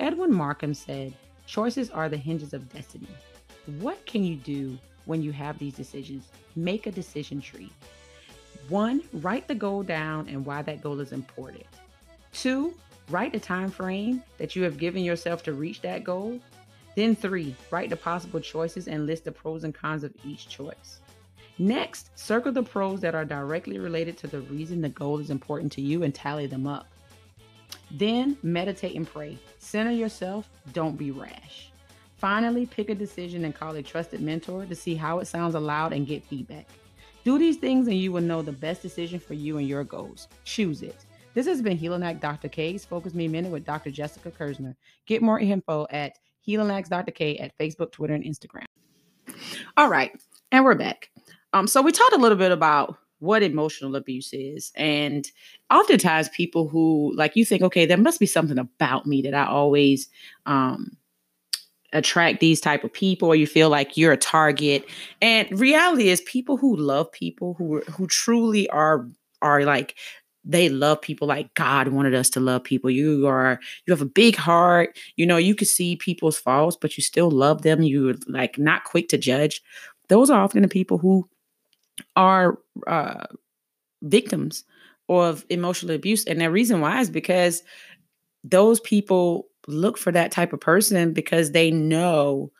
Edwin 0.00 0.32
Markham 0.32 0.72
said, 0.72 1.12
Choices 1.46 1.90
are 1.90 2.08
the 2.08 2.16
hinges 2.16 2.54
of 2.54 2.72
destiny. 2.72 3.10
What 3.80 4.06
can 4.06 4.24
you 4.24 4.36
do 4.36 4.78
when 5.04 5.22
you 5.22 5.32
have 5.32 5.58
these 5.58 5.74
decisions? 5.74 6.28
Make 6.56 6.86
a 6.86 6.90
decision 6.90 7.42
tree. 7.42 7.70
One, 8.70 9.02
write 9.12 9.48
the 9.48 9.54
goal 9.54 9.82
down 9.82 10.26
and 10.26 10.46
why 10.46 10.62
that 10.62 10.82
goal 10.82 10.98
is 11.00 11.12
important. 11.12 11.66
Two, 12.32 12.72
write 13.10 13.32
the 13.32 13.40
time 13.40 13.70
frame 13.70 14.22
that 14.38 14.56
you 14.56 14.62
have 14.62 14.78
given 14.78 15.04
yourself 15.04 15.42
to 15.42 15.52
reach 15.52 15.82
that 15.82 16.04
goal. 16.04 16.40
Then 16.96 17.14
three, 17.14 17.54
write 17.70 17.90
the 17.90 17.96
possible 17.96 18.40
choices 18.40 18.88
and 18.88 19.04
list 19.04 19.26
the 19.26 19.32
pros 19.32 19.64
and 19.64 19.74
cons 19.74 20.04
of 20.04 20.14
each 20.24 20.48
choice. 20.48 21.00
Next, 21.58 22.16
circle 22.16 22.52
the 22.52 22.62
pros 22.62 23.00
that 23.00 23.14
are 23.14 23.24
directly 23.24 23.78
related 23.78 24.16
to 24.18 24.28
the 24.28 24.40
reason 24.42 24.80
the 24.80 24.88
goal 24.88 25.18
is 25.18 25.30
important 25.30 25.72
to 25.72 25.80
you 25.80 26.04
and 26.04 26.14
tally 26.14 26.46
them 26.46 26.66
up. 26.66 26.86
Then 27.90 28.36
meditate 28.42 28.94
and 28.94 29.06
pray. 29.06 29.38
Center 29.58 29.90
yourself, 29.90 30.48
don't 30.72 30.96
be 30.96 31.10
rash. 31.10 31.72
Finally, 32.16 32.66
pick 32.66 32.90
a 32.90 32.94
decision 32.94 33.44
and 33.44 33.54
call 33.54 33.74
a 33.76 33.82
trusted 33.82 34.20
mentor 34.20 34.66
to 34.66 34.74
see 34.74 34.94
how 34.94 35.18
it 35.18 35.26
sounds 35.26 35.54
aloud 35.54 35.92
and 35.92 36.06
get 36.06 36.24
feedback. 36.24 36.68
Do 37.24 37.38
these 37.38 37.56
things 37.56 37.88
and 37.88 37.96
you 37.96 38.12
will 38.12 38.22
know 38.22 38.42
the 38.42 38.52
best 38.52 38.82
decision 38.82 39.18
for 39.18 39.34
you 39.34 39.58
and 39.58 39.68
your 39.68 39.84
goals. 39.84 40.28
Choose 40.44 40.82
it. 40.82 41.04
This 41.34 41.46
has 41.46 41.62
been 41.62 41.76
Healing 41.76 42.18
Dr. 42.18 42.48
K's 42.48 42.84
Focus 42.84 43.14
Me 43.14 43.28
Minute 43.28 43.52
with 43.52 43.64
Dr. 43.64 43.90
Jessica 43.90 44.30
Kersner. 44.30 44.74
Get 45.06 45.22
more 45.22 45.38
info 45.38 45.86
at 45.90 46.18
Healing 46.40 46.84
Dr. 46.88 47.12
K 47.12 47.36
at 47.38 47.56
Facebook, 47.58 47.92
Twitter, 47.92 48.14
and 48.14 48.24
Instagram. 48.24 48.64
All 49.76 49.88
right, 49.88 50.10
and 50.50 50.64
we're 50.64 50.74
back. 50.74 51.10
Um, 51.52 51.66
so 51.66 51.82
we 51.82 51.92
talked 51.92 52.12
a 52.12 52.18
little 52.18 52.38
bit 52.38 52.52
about 52.52 52.96
what 53.20 53.42
emotional 53.42 53.96
abuse 53.96 54.32
is. 54.32 54.72
And 54.76 55.26
oftentimes 55.70 56.28
people 56.28 56.68
who 56.68 57.12
like 57.16 57.36
you 57.36 57.44
think, 57.44 57.62
okay, 57.62 57.86
there 57.86 57.96
must 57.96 58.20
be 58.20 58.26
something 58.26 58.58
about 58.58 59.06
me 59.06 59.22
that 59.22 59.34
I 59.34 59.46
always 59.46 60.08
um 60.46 60.96
attract 61.92 62.40
these 62.40 62.60
type 62.60 62.84
of 62.84 62.92
people 62.92 63.28
or 63.28 63.34
you 63.34 63.46
feel 63.46 63.70
like 63.70 63.96
you're 63.96 64.12
a 64.12 64.16
target. 64.16 64.84
And 65.22 65.48
reality 65.58 66.08
is 66.08 66.20
people 66.22 66.56
who 66.56 66.76
love 66.76 67.10
people 67.12 67.54
who 67.54 67.80
who 67.82 68.06
truly 68.06 68.68
are 68.70 69.08
are 69.42 69.64
like 69.64 69.96
they 70.44 70.68
love 70.68 71.00
people 71.02 71.28
like 71.28 71.52
God 71.54 71.88
wanted 71.88 72.14
us 72.14 72.30
to 72.30 72.40
love 72.40 72.64
people. 72.64 72.90
You 72.90 73.26
are 73.26 73.58
you 73.86 73.92
have 73.92 74.00
a 74.02 74.06
big 74.06 74.36
heart. 74.36 74.98
You 75.16 75.26
know, 75.26 75.36
you 75.36 75.54
can 75.54 75.66
see 75.66 75.96
people's 75.96 76.38
faults, 76.38 76.76
but 76.80 76.96
you 76.96 77.02
still 77.02 77.30
love 77.30 77.62
them. 77.62 77.82
You're 77.82 78.14
like 78.28 78.58
not 78.58 78.84
quick 78.84 79.08
to 79.08 79.18
judge. 79.18 79.60
Those 80.08 80.30
are 80.30 80.40
often 80.40 80.62
the 80.62 80.68
people 80.68 80.98
who 80.98 81.28
are 82.16 82.58
uh, 82.86 83.24
victims 84.02 84.64
of 85.08 85.44
emotional 85.48 85.94
abuse. 85.94 86.24
And 86.26 86.40
the 86.40 86.50
reason 86.50 86.80
why 86.80 87.00
is 87.00 87.10
because 87.10 87.62
those 88.44 88.80
people 88.80 89.46
look 89.66 89.98
for 89.98 90.12
that 90.12 90.32
type 90.32 90.52
of 90.52 90.60
person 90.60 91.12
because 91.12 91.52
they 91.52 91.70
know 91.70 92.50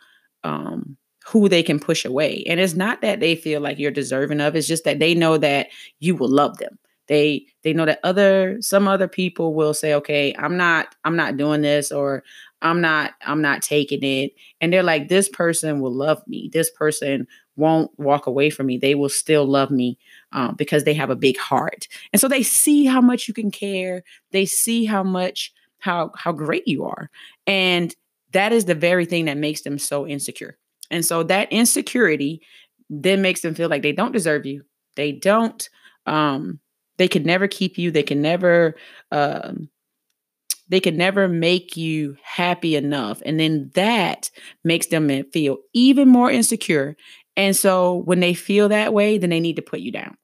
um, 0.44 0.96
who 1.26 1.48
they 1.48 1.62
can 1.62 1.78
push 1.78 2.04
away. 2.04 2.44
And 2.46 2.60
it's 2.60 2.74
not 2.74 3.00
that 3.02 3.20
they 3.20 3.34
feel 3.34 3.60
like 3.60 3.78
you're 3.78 3.90
deserving 3.90 4.40
of, 4.40 4.56
it's 4.56 4.66
just 4.66 4.84
that 4.84 4.98
they 4.98 5.14
know 5.14 5.36
that 5.38 5.68
you 6.00 6.14
will 6.14 6.30
love 6.30 6.58
them. 6.58 6.78
They 7.06 7.46
they 7.64 7.72
know 7.72 7.86
that 7.86 8.00
other 8.04 8.58
some 8.60 8.86
other 8.86 9.08
people 9.08 9.54
will 9.54 9.72
say, 9.72 9.94
okay, 9.94 10.34
I'm 10.38 10.58
not 10.58 10.94
I'm 11.04 11.16
not 11.16 11.38
doing 11.38 11.62
this 11.62 11.90
or 11.90 12.22
I'm 12.60 12.82
not 12.82 13.12
I'm 13.26 13.40
not 13.40 13.62
taking 13.62 14.02
it. 14.02 14.32
And 14.60 14.70
they're 14.72 14.82
like, 14.82 15.08
this 15.08 15.28
person 15.28 15.80
will 15.80 15.92
love 15.92 16.22
me. 16.26 16.50
This 16.52 16.70
person 16.70 17.26
won't 17.58 17.90
walk 17.98 18.26
away 18.26 18.50
from 18.50 18.66
me. 18.66 18.78
They 18.78 18.94
will 18.94 19.08
still 19.08 19.44
love 19.44 19.70
me 19.70 19.98
um, 20.32 20.54
because 20.56 20.84
they 20.84 20.94
have 20.94 21.10
a 21.10 21.16
big 21.16 21.36
heart. 21.36 21.88
And 22.12 22.20
so 22.20 22.28
they 22.28 22.42
see 22.42 22.86
how 22.86 23.00
much 23.00 23.28
you 23.28 23.34
can 23.34 23.50
care. 23.50 24.04
They 24.30 24.46
see 24.46 24.84
how 24.84 25.02
much 25.02 25.52
how 25.80 26.12
how 26.16 26.32
great 26.32 26.66
you 26.66 26.84
are. 26.84 27.10
And 27.46 27.94
that 28.32 28.52
is 28.52 28.64
the 28.64 28.74
very 28.74 29.04
thing 29.06 29.24
that 29.26 29.36
makes 29.36 29.62
them 29.62 29.78
so 29.78 30.06
insecure. 30.06 30.56
And 30.90 31.04
so 31.04 31.22
that 31.24 31.52
insecurity 31.52 32.40
then 32.88 33.20
makes 33.20 33.40
them 33.42 33.54
feel 33.54 33.68
like 33.68 33.82
they 33.82 33.92
don't 33.92 34.12
deserve 34.12 34.46
you. 34.46 34.64
They 34.96 35.12
don't 35.12 35.68
um 36.06 36.60
they 36.96 37.08
could 37.08 37.26
never 37.26 37.48
keep 37.48 37.78
you. 37.78 37.90
They 37.90 38.02
can 38.02 38.22
never 38.22 38.76
um 39.10 39.68
they 40.68 40.80
can 40.80 40.96
never 40.96 41.28
make 41.28 41.76
you 41.76 42.16
happy 42.22 42.76
enough. 42.76 43.22
And 43.24 43.40
then 43.40 43.70
that 43.74 44.30
makes 44.64 44.88
them 44.88 45.08
feel 45.32 45.58
even 45.72 46.08
more 46.08 46.30
insecure 46.30 46.96
and 47.38 47.56
so 47.56 48.02
when 48.04 48.18
they 48.18 48.34
feel 48.34 48.68
that 48.68 48.92
way, 48.92 49.16
then 49.16 49.30
they 49.30 49.38
need 49.38 49.56
to 49.56 49.62
put 49.62 49.78
you 49.78 49.92
down 49.92 50.16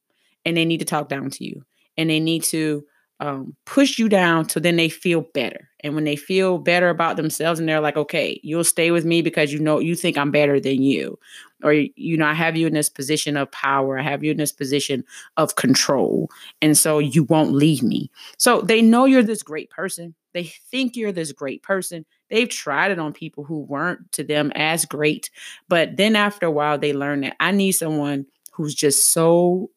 and 0.44 0.56
they 0.56 0.64
need 0.64 0.78
to 0.78 0.84
talk 0.84 1.08
down 1.08 1.30
to 1.30 1.44
you 1.44 1.62
and 1.96 2.10
they 2.10 2.18
need 2.18 2.42
to 2.42 2.84
um, 3.20 3.54
push 3.66 4.00
you 4.00 4.08
down 4.08 4.48
so 4.48 4.58
then 4.58 4.74
they 4.74 4.88
feel 4.88 5.20
better. 5.32 5.70
And 5.84 5.94
when 5.94 6.02
they 6.02 6.16
feel 6.16 6.58
better 6.58 6.88
about 6.88 7.16
themselves 7.16 7.60
and 7.60 7.68
they're 7.68 7.80
like, 7.80 7.96
okay, 7.96 8.40
you'll 8.42 8.64
stay 8.64 8.90
with 8.90 9.04
me 9.04 9.22
because 9.22 9.52
you 9.52 9.60
know 9.60 9.78
you 9.78 9.94
think 9.94 10.18
I'm 10.18 10.32
better 10.32 10.58
than 10.58 10.82
you. 10.82 11.16
Or, 11.62 11.72
you 11.72 12.16
know, 12.16 12.26
I 12.26 12.34
have 12.34 12.56
you 12.56 12.66
in 12.66 12.74
this 12.74 12.88
position 12.88 13.36
of 13.36 13.50
power, 13.52 13.96
I 13.96 14.02
have 14.02 14.24
you 14.24 14.32
in 14.32 14.36
this 14.36 14.52
position 14.52 15.04
of 15.36 15.54
control. 15.54 16.30
And 16.60 16.76
so 16.76 16.98
you 16.98 17.22
won't 17.22 17.52
leave 17.52 17.84
me. 17.84 18.10
So 18.38 18.60
they 18.60 18.82
know 18.82 19.04
you're 19.04 19.22
this 19.22 19.44
great 19.44 19.70
person. 19.70 20.16
They 20.32 20.44
think 20.44 20.96
you're 20.96 21.12
this 21.12 21.30
great 21.30 21.62
person. 21.62 22.04
They've 22.34 22.48
tried 22.48 22.90
it 22.90 22.98
on 22.98 23.12
people 23.12 23.44
who 23.44 23.60
weren't 23.60 24.10
to 24.10 24.24
them 24.24 24.50
as 24.56 24.86
great. 24.86 25.30
But 25.68 25.96
then 25.96 26.16
after 26.16 26.46
a 26.46 26.50
while, 26.50 26.76
they 26.76 26.92
learn 26.92 27.20
that 27.20 27.36
I 27.38 27.52
need 27.52 27.72
someone 27.72 28.26
who's 28.50 28.74
just 28.74 29.12
so, 29.12 29.70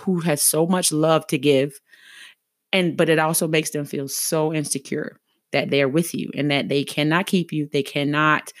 who 0.00 0.18
has 0.18 0.42
so 0.42 0.66
much 0.66 0.90
love 0.90 1.24
to 1.28 1.38
give. 1.38 1.80
And, 2.72 2.96
but 2.96 3.08
it 3.10 3.20
also 3.20 3.46
makes 3.46 3.70
them 3.70 3.84
feel 3.84 4.08
so 4.08 4.52
insecure 4.52 5.20
that 5.52 5.70
they're 5.70 5.88
with 5.88 6.12
you 6.12 6.32
and 6.34 6.50
that 6.50 6.68
they 6.68 6.82
cannot 6.82 7.26
keep 7.26 7.52
you. 7.52 7.68
They 7.72 7.84
cannot 7.84 8.52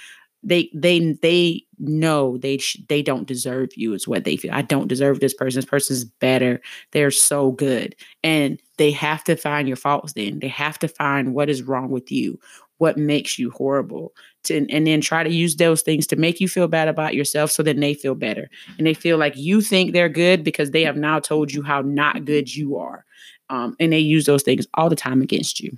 they 0.42 0.70
they 0.74 1.12
they 1.22 1.62
know 1.78 2.38
they 2.38 2.58
sh- 2.58 2.78
they 2.88 3.02
don't 3.02 3.26
deserve 3.26 3.70
you 3.76 3.94
is 3.94 4.08
what 4.08 4.24
they 4.24 4.36
feel. 4.36 4.52
I 4.52 4.62
don't 4.62 4.88
deserve 4.88 5.20
this 5.20 5.34
person. 5.34 5.58
This 5.58 5.64
person's 5.64 6.04
better. 6.04 6.60
They're 6.92 7.10
so 7.10 7.52
good. 7.52 7.94
And 8.22 8.60
they 8.78 8.90
have 8.92 9.24
to 9.24 9.36
find 9.36 9.68
your 9.68 9.76
faults 9.76 10.14
then. 10.14 10.38
They 10.38 10.48
have 10.48 10.78
to 10.80 10.88
find 10.88 11.34
what 11.34 11.50
is 11.50 11.62
wrong 11.62 11.90
with 11.90 12.10
you 12.10 12.38
what 12.80 12.96
makes 12.96 13.38
you 13.38 13.50
horrible 13.50 14.14
to, 14.42 14.66
and 14.70 14.86
then 14.86 15.02
try 15.02 15.22
to 15.22 15.30
use 15.30 15.56
those 15.56 15.82
things 15.82 16.06
to 16.06 16.16
make 16.16 16.40
you 16.40 16.48
feel 16.48 16.66
bad 16.66 16.88
about 16.88 17.14
yourself 17.14 17.50
so 17.50 17.62
then 17.62 17.78
they 17.78 17.92
feel 17.92 18.14
better. 18.14 18.48
And 18.78 18.86
they 18.86 18.94
feel 18.94 19.18
like 19.18 19.36
you 19.36 19.60
think 19.60 19.92
they're 19.92 20.08
good 20.08 20.42
because 20.42 20.70
they 20.70 20.82
have 20.84 20.96
now 20.96 21.20
told 21.20 21.52
you 21.52 21.62
how 21.62 21.82
not 21.82 22.24
good 22.24 22.54
you 22.56 22.78
are. 22.78 23.04
Um, 23.50 23.76
and 23.78 23.92
they 23.92 23.98
use 23.98 24.24
those 24.24 24.42
things 24.42 24.66
all 24.74 24.88
the 24.88 24.96
time 24.96 25.20
against 25.20 25.60
you. 25.60 25.76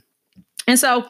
And 0.69 0.78
so 0.78 1.09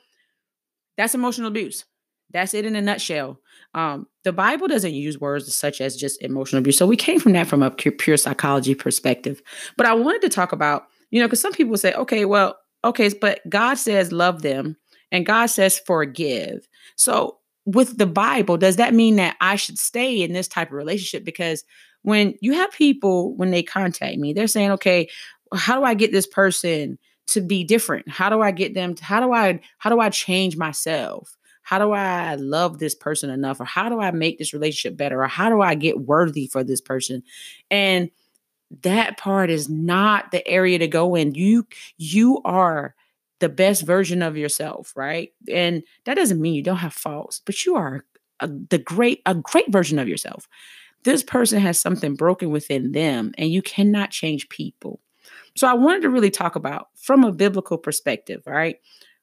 that's 0.96 1.14
emotional 1.14 1.48
abuse 1.48 1.84
that's 2.32 2.54
it 2.54 2.64
in 2.64 2.76
a 2.76 2.82
nutshell 2.82 3.38
um, 3.74 4.06
the 4.24 4.32
bible 4.32 4.68
doesn't 4.68 4.94
use 4.94 5.20
words 5.20 5.52
such 5.54 5.80
as 5.80 5.96
just 5.96 6.20
emotional 6.22 6.60
abuse 6.60 6.76
so 6.76 6.86
we 6.86 6.96
came 6.96 7.20
from 7.20 7.32
that 7.32 7.46
from 7.46 7.62
a 7.62 7.70
pure 7.70 8.16
psychology 8.16 8.74
perspective 8.74 9.42
but 9.76 9.86
i 9.86 9.92
wanted 9.92 10.22
to 10.22 10.28
talk 10.28 10.52
about 10.52 10.86
you 11.10 11.20
know 11.20 11.26
because 11.26 11.40
some 11.40 11.52
people 11.52 11.76
say 11.76 11.92
okay 11.94 12.24
well 12.24 12.56
okay 12.84 13.10
but 13.20 13.40
god 13.48 13.74
says 13.74 14.12
love 14.12 14.42
them 14.42 14.76
and 15.12 15.26
God 15.26 15.46
says 15.46 15.78
forgive. 15.78 16.66
So, 16.96 17.38
with 17.64 17.98
the 17.98 18.06
Bible, 18.06 18.56
does 18.56 18.76
that 18.76 18.92
mean 18.92 19.16
that 19.16 19.36
I 19.40 19.54
should 19.54 19.78
stay 19.78 20.20
in 20.20 20.32
this 20.32 20.48
type 20.48 20.68
of 20.68 20.72
relationship? 20.72 21.24
Because 21.24 21.62
when 22.00 22.34
you 22.40 22.54
have 22.54 22.72
people, 22.72 23.36
when 23.36 23.52
they 23.52 23.62
contact 23.62 24.18
me, 24.18 24.32
they're 24.32 24.48
saying, 24.48 24.72
okay, 24.72 25.08
how 25.54 25.78
do 25.78 25.84
I 25.84 25.94
get 25.94 26.10
this 26.10 26.26
person 26.26 26.98
to 27.28 27.40
be 27.40 27.62
different? 27.62 28.08
How 28.08 28.30
do 28.30 28.40
I 28.40 28.50
get 28.50 28.74
them? 28.74 28.96
To, 28.96 29.04
how 29.04 29.20
do 29.20 29.32
I, 29.32 29.60
how 29.78 29.90
do 29.90 30.00
I 30.00 30.10
change 30.10 30.56
myself? 30.56 31.36
How 31.62 31.78
do 31.78 31.92
I 31.92 32.34
love 32.34 32.78
this 32.78 32.94
person 32.94 33.30
enough? 33.30 33.60
Or 33.60 33.64
how 33.64 33.88
do 33.88 34.00
I 34.00 34.10
make 34.10 34.38
this 34.38 34.52
relationship 34.52 34.96
better? 34.96 35.22
Or 35.22 35.28
how 35.28 35.48
do 35.48 35.60
I 35.60 35.74
get 35.74 36.00
worthy 36.00 36.46
for 36.46 36.64
this 36.64 36.80
person? 36.80 37.22
And 37.70 38.10
that 38.82 39.18
part 39.18 39.50
is 39.50 39.68
not 39.68 40.30
the 40.30 40.46
area 40.46 40.78
to 40.78 40.88
go 40.88 41.14
in. 41.14 41.34
You, 41.34 41.66
you 41.98 42.40
are 42.44 42.94
the 43.38 43.48
best 43.48 43.84
version 43.84 44.22
of 44.22 44.36
yourself, 44.36 44.92
right? 44.96 45.32
And 45.52 45.82
that 46.04 46.14
doesn't 46.14 46.40
mean 46.40 46.54
you 46.54 46.62
don't 46.62 46.76
have 46.76 46.94
faults, 46.94 47.40
but 47.44 47.64
you 47.66 47.76
are 47.76 48.04
a, 48.40 48.48
the 48.48 48.78
great 48.78 49.20
a 49.26 49.34
great 49.34 49.70
version 49.70 49.98
of 49.98 50.08
yourself. 50.08 50.48
This 51.04 51.22
person 51.22 51.60
has 51.60 51.78
something 51.78 52.14
broken 52.14 52.50
within 52.50 52.92
them 52.92 53.32
and 53.36 53.50
you 53.50 53.60
cannot 53.60 54.10
change 54.10 54.48
people. 54.48 55.00
So 55.56 55.66
I 55.66 55.74
wanted 55.74 56.02
to 56.02 56.10
really 56.10 56.30
talk 56.30 56.56
about 56.56 56.88
from 56.94 57.24
a 57.24 57.32
biblical 57.32 57.78
perspective, 57.78 58.42
right? 58.46 58.76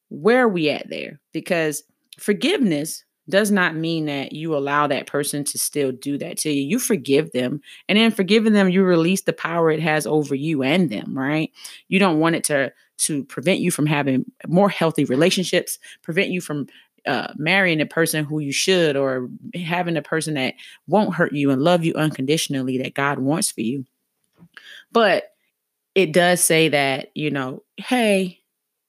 Where 0.09 0.43
are 0.43 0.49
we 0.49 0.69
at 0.69 0.89
there? 0.89 1.19
Because 1.31 1.83
forgiveness 2.19 3.03
does 3.29 3.51
not 3.51 3.75
mean 3.75 4.05
that 4.05 4.33
you 4.33 4.55
allow 4.55 4.87
that 4.87 5.05
person 5.05 5.43
to 5.43 5.57
still 5.57 5.91
do 5.91 6.17
that 6.17 6.37
to 6.37 6.51
you. 6.51 6.63
You 6.63 6.79
forgive 6.79 7.31
them. 7.31 7.61
And 7.87 7.97
in 7.97 8.11
forgiving 8.11 8.53
them, 8.53 8.69
you 8.69 8.83
release 8.83 9.21
the 9.21 9.33
power 9.33 9.69
it 9.69 9.79
has 9.79 10.07
over 10.07 10.33
you 10.33 10.63
and 10.63 10.89
them, 10.89 11.17
right? 11.17 11.51
You 11.87 11.99
don't 11.99 12.19
want 12.19 12.35
it 12.35 12.43
to 12.45 12.73
to 12.99 13.23
prevent 13.25 13.61
you 13.61 13.71
from 13.71 13.85
having 13.85 14.25
more 14.47 14.67
healthy 14.67 15.05
relationships, 15.05 15.79
prevent 16.01 16.31
you 16.31 16.41
from 16.41 16.67
uh, 17.05 17.31
marrying 17.37 17.79
a 17.79 17.85
person 17.85 18.25
who 18.25 18.39
you 18.39 18.51
should, 18.51 18.97
or 18.97 19.29
having 19.55 19.95
a 19.95 20.01
person 20.01 20.33
that 20.33 20.55
won't 20.87 21.13
hurt 21.13 21.31
you 21.31 21.49
and 21.49 21.61
love 21.61 21.85
you 21.85 21.93
unconditionally 21.93 22.77
that 22.77 22.95
God 22.95 23.19
wants 23.19 23.51
for 23.51 23.61
you. 23.61 23.85
But 24.91 25.31
it 25.95 26.11
does 26.11 26.41
say 26.41 26.67
that, 26.69 27.09
you 27.15 27.31
know, 27.31 27.63
hey, 27.77 28.39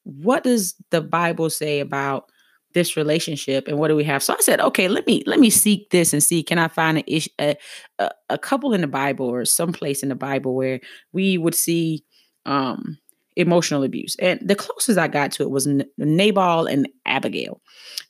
what 0.03 0.43
does 0.43 0.75
the 0.91 1.01
Bible 1.01 1.51
say 1.51 1.79
about 1.79 2.31
this 2.75 2.97
relationship 2.97 3.67
and 3.69 3.79
what 3.79 3.89
do 3.89 3.97
we 3.97 4.05
have 4.05 4.23
so 4.23 4.35
i 4.35 4.41
said 4.41 4.61
okay 4.61 4.89
let 4.89 5.07
me 5.07 5.23
let 5.27 5.41
me 5.41 5.51
seek 5.51 5.91
this 5.91 6.13
and 6.13 6.23
see 6.23 6.43
can 6.43 6.59
i 6.59 6.69
find 6.69 7.03
issue, 7.07 7.31
a, 7.41 7.57
a, 7.99 8.11
a 8.31 8.39
couple 8.39 8.73
in 8.73 8.81
the 8.81 8.87
bible 8.87 9.27
or 9.27 9.45
someplace 9.45 10.03
in 10.03 10.09
the 10.09 10.15
bible 10.15 10.55
where 10.55 10.81
we 11.13 11.37
would 11.37 11.55
see 11.55 12.05
um 12.47 12.99
emotional 13.37 13.83
abuse. 13.83 14.17
And 14.19 14.41
the 14.47 14.55
closest 14.55 14.99
I 14.99 15.09
got 15.09 15.33
to 15.33 15.43
it 15.43 15.51
was 15.51 15.69
Nabal 15.99 16.67
and 16.67 16.89
Abigail. 17.07 17.61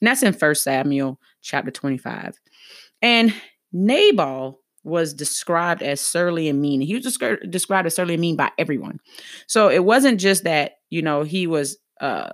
And 0.00 0.08
that's 0.08 0.22
in 0.22 0.32
First 0.32 0.62
Samuel 0.62 1.18
chapter 1.42 1.70
25. 1.70 2.38
And 3.02 3.34
Nabal 3.72 4.60
was 4.82 5.12
described 5.12 5.82
as 5.82 6.00
surly 6.00 6.48
and 6.48 6.60
mean. 6.60 6.80
He 6.80 6.94
was 6.94 7.04
descri- 7.04 7.50
described 7.50 7.86
as 7.86 7.94
surly 7.94 8.14
and 8.14 8.20
mean 8.20 8.36
by 8.36 8.50
everyone. 8.58 8.98
So 9.46 9.68
it 9.68 9.84
wasn't 9.84 10.20
just 10.20 10.44
that, 10.44 10.72
you 10.88 11.02
know, 11.02 11.22
he 11.22 11.46
was 11.46 11.78
uh 12.00 12.32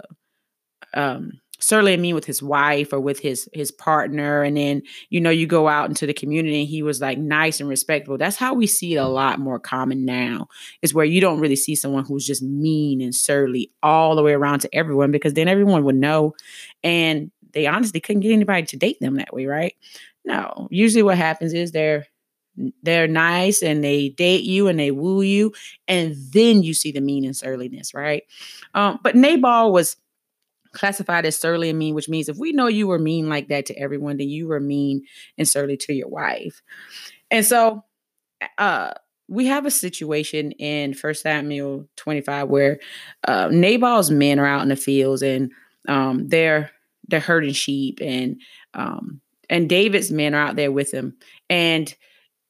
um 0.95 1.33
surly 1.59 1.93
and 1.95 2.03
mean 2.03 2.15
with 2.15 2.25
his 2.25 2.43
wife 2.43 2.93
or 2.93 3.01
with 3.01 3.19
his 3.21 3.49
his 3.53 3.71
partner 3.71 4.43
and 4.43 4.57
then 4.57 4.83
you 5.11 5.21
know 5.21 5.31
you 5.31 5.47
go 5.47 5.69
out 5.69 5.89
into 5.89 6.07
the 6.07 6.15
community 6.15 6.61
and 6.61 6.69
he 6.69 6.83
was 6.83 7.01
like 7.01 7.19
nice 7.19 7.61
and 7.61 7.69
respectful. 7.69 8.19
That's 8.19 8.37
how 8.37 8.55
we 8.55 8.67
see 8.67 8.95
it 8.95 8.99
a 8.99 9.07
lot 9.07 9.39
more 9.39 9.59
common 9.59 10.05
now 10.05 10.49
is 10.83 10.95
where 10.95 11.05
you 11.05 11.21
don't 11.21 11.41
really 11.41 11.57
see 11.57 11.75
someone 11.75 12.05
who's 12.05 12.27
just 12.27 12.43
mean 12.43 13.01
and 13.01 13.15
surly 13.15 13.71
all 13.83 14.17
the 14.17 14.23
way 14.23 14.33
around 14.33 14.61
to 14.61 14.75
everyone 14.75 15.11
because 15.11 15.35
then 15.35 15.49
everyone 15.49 15.85
would 15.85 15.97
know 15.97 16.35
and 16.83 17.31
they 17.53 17.67
honestly 17.67 18.01
couldn't 18.01 18.21
get 18.21 18.33
anybody 18.33 18.67
to 18.67 18.77
date 18.77 18.99
them 19.01 19.17
that 19.17 19.33
way 19.33 19.47
right? 19.47 19.75
No. 20.25 20.69
Usually 20.71 21.03
what 21.03 21.17
happens 21.17 21.55
is 21.55 21.73
they're 21.73 22.07
they're 22.83 23.07
nice 23.07 23.63
and 23.63 23.85
they 23.85 24.09
date 24.11 24.43
you 24.43 24.67
and 24.67 24.79
they 24.79 24.91
woo 24.91 25.21
you 25.21 25.53
and 25.89 26.17
then 26.31 26.63
you 26.63 26.73
see 26.73 26.91
the 26.91 27.01
mean 27.01 27.25
and 27.25 27.37
surliness 27.37 27.95
right? 27.95 28.25
Um, 28.75 28.99
but 29.03 29.15
nabal 29.15 29.73
was 29.73 29.97
classified 30.77 31.27
as 31.27 31.37
surly 31.37 31.71
and 31.71 31.79
mean, 31.79 31.95
which 31.95 32.09
means 32.09 32.29
if 32.29 32.37
we 32.37 32.53
know 32.53 32.67
you 32.67 32.87
were 32.87 32.99
mean 32.99 33.29
like 33.29 33.49
that 33.49 33.67
to 33.67 33.79
everyone, 33.79 34.19
then 34.19 34.29
you 34.29 34.47
were 34.47 34.61
mean 34.61 35.03
and 35.39 35.49
surly 35.49 35.77
to 35.79 35.93
your 35.93 36.09
wife. 36.09 36.63
And 37.31 37.45
so 37.45 37.85
uh 38.59 38.93
we 39.29 39.47
have 39.47 39.67
a 39.67 39.71
situation 39.71 40.53
in 40.53 40.95
First 40.95 41.23
Samuel 41.23 41.89
25 41.97 42.49
where 42.49 42.79
uh, 43.27 43.49
Nabal's 43.51 44.11
men 44.11 44.39
are 44.39 44.47
out 44.47 44.63
in 44.63 44.69
the 44.69 44.77
fields 44.77 45.23
and 45.23 45.51
um, 45.89 46.29
they're 46.29 46.71
they're 47.09 47.21
herding 47.21 47.53
sheep 47.53 47.99
and 48.01 48.41
um, 48.75 49.21
and 49.49 49.69
David's 49.69 50.11
men 50.11 50.35
are 50.35 50.49
out 50.49 50.57
there 50.57 50.73
with 50.73 50.93
him. 50.93 51.17
And 51.49 51.93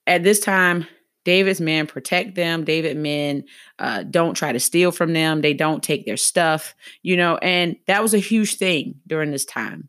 at 0.07 0.23
this 0.23 0.41
time, 0.41 0.87
David's 1.27 1.61
men 1.61 1.89
protect 1.89 2.37
them. 2.37 2.63
David 2.63 2.97
men 2.97 3.43
uh, 3.81 4.05
don't 4.05 4.35
try 4.35 4.53
to 4.53 4.61
steal 4.61 4.93
from 4.93 5.13
them. 5.13 5.41
They 5.41 5.55
don't 5.55 5.83
take 5.83 6.07
their 6.07 6.17
stuff, 6.17 6.73
you 7.03 7.17
know, 7.17 7.37
and 7.39 7.75
that 7.89 8.01
was 8.01 8.15
a 8.15 8.19
huge 8.19 8.55
thing 8.55 8.95
during 9.09 9.33
this 9.33 9.45
time. 9.45 9.89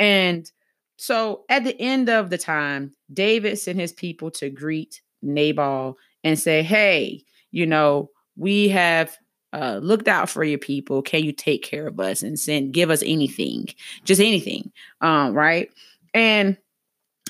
And 0.00 0.50
so 0.96 1.44
at 1.48 1.62
the 1.62 1.80
end 1.80 2.08
of 2.08 2.28
the 2.28 2.38
time, 2.38 2.90
David 3.12 3.56
sent 3.56 3.78
his 3.78 3.92
people 3.92 4.32
to 4.32 4.50
greet 4.50 5.00
Nabal 5.22 5.96
and 6.24 6.36
say, 6.36 6.64
hey, 6.64 7.22
you 7.52 7.66
know, 7.66 8.10
we 8.36 8.68
have 8.70 9.16
uh, 9.52 9.78
looked 9.80 10.08
out 10.08 10.28
for 10.28 10.42
your 10.42 10.58
people. 10.58 11.02
Can 11.02 11.22
you 11.22 11.30
take 11.30 11.62
care 11.62 11.86
of 11.86 12.00
us 12.00 12.24
and 12.24 12.36
send, 12.36 12.74
give 12.74 12.90
us 12.90 13.04
anything, 13.06 13.68
just 14.02 14.20
anything, 14.20 14.72
um, 15.00 15.34
right? 15.34 15.70
And 16.12 16.56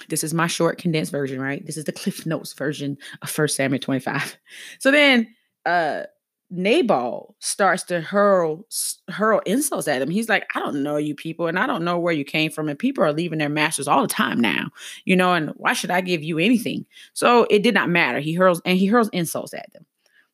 this 0.08 0.24
is 0.24 0.34
my 0.34 0.46
short 0.46 0.78
condensed 0.78 1.12
version, 1.12 1.40
right? 1.40 1.64
This 1.64 1.76
is 1.76 1.84
the 1.84 1.92
Cliff 1.92 2.26
Notes 2.26 2.52
version 2.52 2.98
of 3.22 3.30
First 3.30 3.56
Samuel 3.56 3.80
25. 3.80 4.36
So 4.78 4.90
then 4.90 5.34
uh 5.66 6.04
Nabal 6.50 7.34
starts 7.40 7.82
to 7.84 8.00
hurl 8.00 8.66
hurl 9.08 9.40
insults 9.46 9.88
at 9.88 10.02
him. 10.02 10.10
He's 10.10 10.28
like, 10.28 10.46
I 10.54 10.60
don't 10.60 10.82
know 10.82 10.96
you 10.96 11.14
people, 11.14 11.46
and 11.46 11.58
I 11.58 11.66
don't 11.66 11.84
know 11.84 11.98
where 11.98 12.12
you 12.12 12.24
came 12.24 12.50
from. 12.50 12.68
And 12.68 12.78
people 12.78 13.02
are 13.02 13.12
leaving 13.12 13.38
their 13.38 13.48
masters 13.48 13.88
all 13.88 14.02
the 14.02 14.08
time 14.08 14.40
now, 14.40 14.68
you 15.04 15.16
know, 15.16 15.32
and 15.32 15.50
why 15.56 15.72
should 15.72 15.90
I 15.90 16.00
give 16.00 16.22
you 16.22 16.38
anything? 16.38 16.86
So 17.12 17.46
it 17.50 17.62
did 17.62 17.74
not 17.74 17.88
matter. 17.88 18.20
He 18.20 18.34
hurls 18.34 18.60
and 18.64 18.78
he 18.78 18.86
hurls 18.86 19.08
insults 19.08 19.54
at 19.54 19.72
them. 19.72 19.84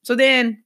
So 0.03 0.15
then 0.15 0.63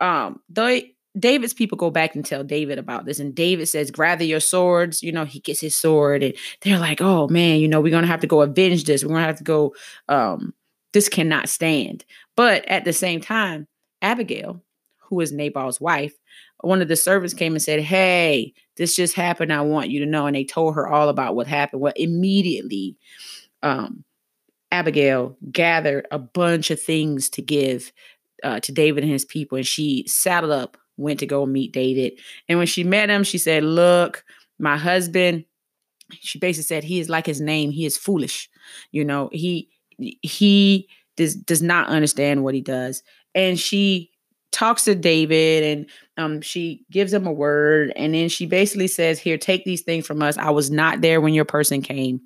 um 0.00 0.40
they 0.48 0.94
David's 1.18 1.52
people 1.52 1.76
go 1.76 1.90
back 1.90 2.14
and 2.14 2.24
tell 2.24 2.42
David 2.42 2.78
about 2.78 3.04
this, 3.04 3.18
and 3.20 3.34
David 3.34 3.66
says, 3.66 3.90
"Gather 3.90 4.24
your 4.24 4.40
swords." 4.40 5.02
You 5.02 5.12
know, 5.12 5.24
he 5.24 5.40
gets 5.40 5.60
his 5.60 5.76
sword, 5.76 6.22
and 6.22 6.34
they're 6.62 6.78
like, 6.78 7.00
"Oh 7.00 7.28
man, 7.28 7.60
you 7.60 7.68
know, 7.68 7.80
we're 7.80 7.90
gonna 7.90 8.06
have 8.06 8.20
to 8.20 8.26
go 8.26 8.40
avenge 8.42 8.84
this. 8.84 9.04
We're 9.04 9.10
gonna 9.14 9.26
have 9.26 9.38
to 9.38 9.44
go. 9.44 9.74
Um, 10.08 10.54
this 10.92 11.08
cannot 11.08 11.48
stand." 11.48 12.04
But 12.36 12.66
at 12.68 12.84
the 12.84 12.92
same 12.94 13.20
time, 13.20 13.68
Abigail, 14.00 14.62
who 14.98 15.20
is 15.20 15.32
Nabal's 15.32 15.80
wife, 15.80 16.14
one 16.62 16.80
of 16.82 16.88
the 16.88 16.96
servants 16.96 17.34
came 17.34 17.52
and 17.52 17.62
said, 17.62 17.80
"Hey, 17.80 18.54
this 18.76 18.96
just 18.96 19.14
happened. 19.14 19.52
I 19.52 19.60
want 19.62 19.90
you 19.90 20.00
to 20.00 20.06
know." 20.06 20.26
And 20.26 20.34
they 20.36 20.44
told 20.44 20.74
her 20.76 20.88
all 20.88 21.08
about 21.10 21.36
what 21.36 21.46
happened. 21.46 21.82
Well, 21.82 21.92
immediately, 21.96 22.96
um, 23.62 24.04
Abigail 24.70 25.36
gathered 25.52 26.06
a 26.10 26.18
bunch 26.18 26.70
of 26.70 26.80
things 26.80 27.28
to 27.30 27.42
give 27.42 27.92
uh, 28.42 28.60
to 28.60 28.72
David 28.72 29.04
and 29.04 29.12
his 29.12 29.26
people, 29.26 29.56
and 29.56 29.66
she 29.66 30.04
saddled 30.08 30.52
up 30.52 30.78
went 30.96 31.20
to 31.20 31.26
go 31.26 31.46
meet 31.46 31.72
David. 31.72 32.18
And 32.48 32.58
when 32.58 32.66
she 32.66 32.84
met 32.84 33.10
him, 33.10 33.24
she 33.24 33.38
said, 33.38 33.64
Look, 33.64 34.24
my 34.58 34.76
husband, 34.76 35.44
she 36.20 36.38
basically 36.38 36.64
said, 36.64 36.84
he 36.84 37.00
is 37.00 37.08
like 37.08 37.26
his 37.26 37.40
name, 37.40 37.70
he 37.70 37.84
is 37.84 37.96
foolish. 37.96 38.48
You 38.90 39.04
know, 39.04 39.28
he 39.32 39.68
he 39.98 40.88
does 41.16 41.34
does 41.34 41.62
not 41.62 41.88
understand 41.88 42.44
what 42.44 42.54
he 42.54 42.60
does. 42.60 43.02
And 43.34 43.58
she 43.58 44.10
talks 44.50 44.84
to 44.84 44.94
David 44.94 45.64
and 45.64 45.86
um, 46.18 46.40
she 46.42 46.84
gives 46.90 47.12
him 47.12 47.26
a 47.26 47.32
word 47.32 47.92
and 47.96 48.14
then 48.14 48.28
she 48.28 48.46
basically 48.46 48.86
says, 48.86 49.18
Here, 49.18 49.38
take 49.38 49.64
these 49.64 49.82
things 49.82 50.06
from 50.06 50.22
us. 50.22 50.38
I 50.38 50.50
was 50.50 50.70
not 50.70 51.00
there 51.00 51.20
when 51.20 51.34
your 51.34 51.44
person 51.44 51.82
came. 51.82 52.20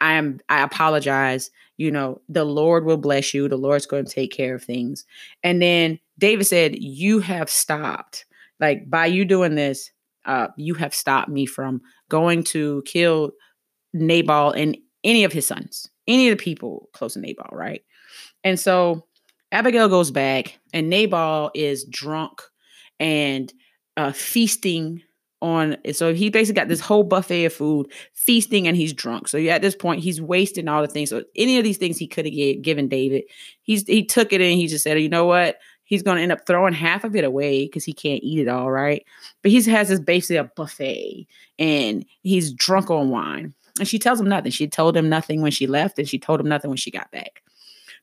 I 0.00 0.14
am 0.14 0.40
I 0.48 0.62
apologize. 0.62 1.50
You 1.76 1.90
know, 1.90 2.20
the 2.28 2.44
Lord 2.44 2.84
will 2.84 2.96
bless 2.96 3.34
you. 3.34 3.48
The 3.48 3.56
Lord's 3.56 3.86
going 3.86 4.04
to 4.04 4.12
take 4.12 4.32
care 4.32 4.54
of 4.54 4.62
things. 4.62 5.04
And 5.42 5.60
then 5.60 5.98
David 6.18 6.44
said, 6.44 6.76
You 6.76 7.20
have 7.20 7.50
stopped. 7.50 8.26
Like 8.60 8.88
by 8.88 9.06
you 9.06 9.24
doing 9.24 9.54
this, 9.54 9.90
uh, 10.24 10.48
you 10.56 10.74
have 10.74 10.94
stopped 10.94 11.28
me 11.28 11.46
from 11.46 11.80
going 12.08 12.44
to 12.44 12.82
kill 12.86 13.32
Nabal 13.92 14.52
and 14.52 14.76
any 15.02 15.24
of 15.24 15.32
his 15.32 15.46
sons, 15.46 15.88
any 16.06 16.28
of 16.28 16.38
the 16.38 16.42
people 16.42 16.88
close 16.92 17.14
to 17.14 17.20
Nabal, 17.20 17.48
right? 17.52 17.82
And 18.42 18.58
so 18.58 19.06
Abigail 19.52 19.88
goes 19.88 20.10
back, 20.10 20.58
and 20.72 20.88
Nabal 20.88 21.50
is 21.54 21.84
drunk 21.84 22.42
and 22.98 23.52
uh, 23.96 24.12
feasting 24.12 25.02
on 25.42 25.76
so 25.92 26.14
he 26.14 26.30
basically 26.30 26.58
got 26.58 26.68
this 26.68 26.80
whole 26.80 27.02
buffet 27.02 27.44
of 27.44 27.52
food 27.52 27.92
feasting 28.14 28.66
and 28.66 28.78
he's 28.78 28.94
drunk 28.94 29.28
so 29.28 29.38
at 29.38 29.60
this 29.60 29.76
point 29.76 30.02
he's 30.02 30.18
wasting 30.18 30.68
all 30.68 30.80
the 30.80 30.88
things 30.88 31.10
so 31.10 31.22
any 31.36 31.58
of 31.58 31.64
these 31.64 31.76
things 31.76 31.98
he 31.98 32.06
could 32.06 32.24
have 32.24 32.62
given 32.62 32.88
david 32.88 33.22
he's 33.60 33.86
he 33.86 34.02
took 34.02 34.32
it 34.32 34.40
and 34.40 34.58
he 34.58 34.66
just 34.66 34.82
said 34.82 34.98
you 34.98 35.08
know 35.08 35.26
what 35.26 35.58
he's 35.84 36.02
going 36.02 36.16
to 36.16 36.22
end 36.22 36.32
up 36.32 36.46
throwing 36.46 36.74
half 36.74 37.04
of 37.04 37.14
it 37.14 37.24
away 37.24 37.66
because 37.66 37.84
he 37.84 37.92
can't 37.92 38.22
eat 38.22 38.40
it 38.40 38.48
all 38.48 38.70
right? 38.70 39.04
But 39.42 39.50
he 39.52 39.62
has 39.62 39.88
this 39.88 40.00
basically 40.00 40.36
a 40.36 40.44
buffet 40.44 41.26
and 41.58 42.04
he's 42.22 42.52
drunk 42.52 42.90
on 42.90 43.10
wine. 43.10 43.54
And 43.78 43.88
she 43.88 43.98
tells 43.98 44.20
him 44.20 44.28
nothing. 44.28 44.52
She 44.52 44.68
told 44.68 44.96
him 44.96 45.08
nothing 45.08 45.42
when 45.42 45.50
she 45.50 45.66
left 45.66 45.98
and 45.98 46.08
she 46.08 46.18
told 46.18 46.40
him 46.40 46.48
nothing 46.48 46.70
when 46.70 46.76
she 46.76 46.90
got 46.90 47.10
back. 47.10 47.42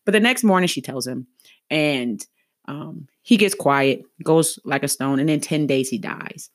But 0.05 0.11
the 0.11 0.19
next 0.19 0.43
morning 0.43 0.67
she 0.67 0.81
tells 0.81 1.07
him 1.07 1.27
and 1.69 2.25
um, 2.65 3.07
he 3.23 3.37
gets 3.37 3.55
quiet 3.55 4.01
goes 4.23 4.59
like 4.63 4.83
a 4.83 4.87
stone 4.87 5.19
and 5.19 5.29
in 5.29 5.39
10 5.39 5.67
days 5.67 5.89
he 5.89 5.97
dies. 5.97 6.49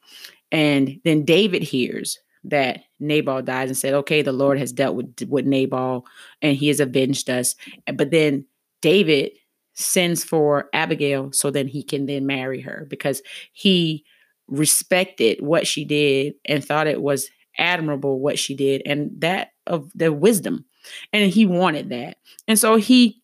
And 0.53 1.01
then 1.05 1.25
David 1.25 1.63
hears 1.63 2.19
that 2.45 2.85
Nabal 3.01 3.43
dies 3.43 3.69
and 3.69 3.77
said, 3.77 3.95
Okay, 3.95 4.23
the 4.23 4.33
Lord 4.33 4.59
has 4.59 4.73
dealt 4.73 4.95
with, 4.95 5.23
with 5.29 5.47
Nabal 5.47 6.07
and 6.43 6.57
he 6.57 6.69
has 6.69 6.81
avenged 6.81 7.29
us. 7.29 7.57
But 7.93 8.11
then 8.11 8.47
David 8.83 9.33
sends 9.77 10.25
for 10.25 10.69
Abigail 10.73 11.31
so 11.33 11.51
then 11.51 11.69
he 11.69 11.83
can 11.83 12.07
then 12.07 12.27
marry 12.27 12.63
her 12.63 12.87
because 12.89 13.23
he 13.53 14.05
respected 14.49 15.41
what 15.41 15.67
she 15.67 15.85
did 15.85 16.35
and 16.45 16.65
thought 16.65 16.87
it 16.87 17.03
was 17.03 17.29
admirable 17.59 18.19
what 18.19 18.39
she 18.39 18.55
did 18.55 18.83
and 18.87 19.11
that 19.21 19.49
of 19.67 19.91
the 19.95 20.13
wisdom. 20.13 20.65
And 21.13 21.31
he 21.31 21.47
wanted 21.47 21.91
that. 21.91 22.17
And 22.49 22.59
so 22.59 22.77
he 22.77 23.21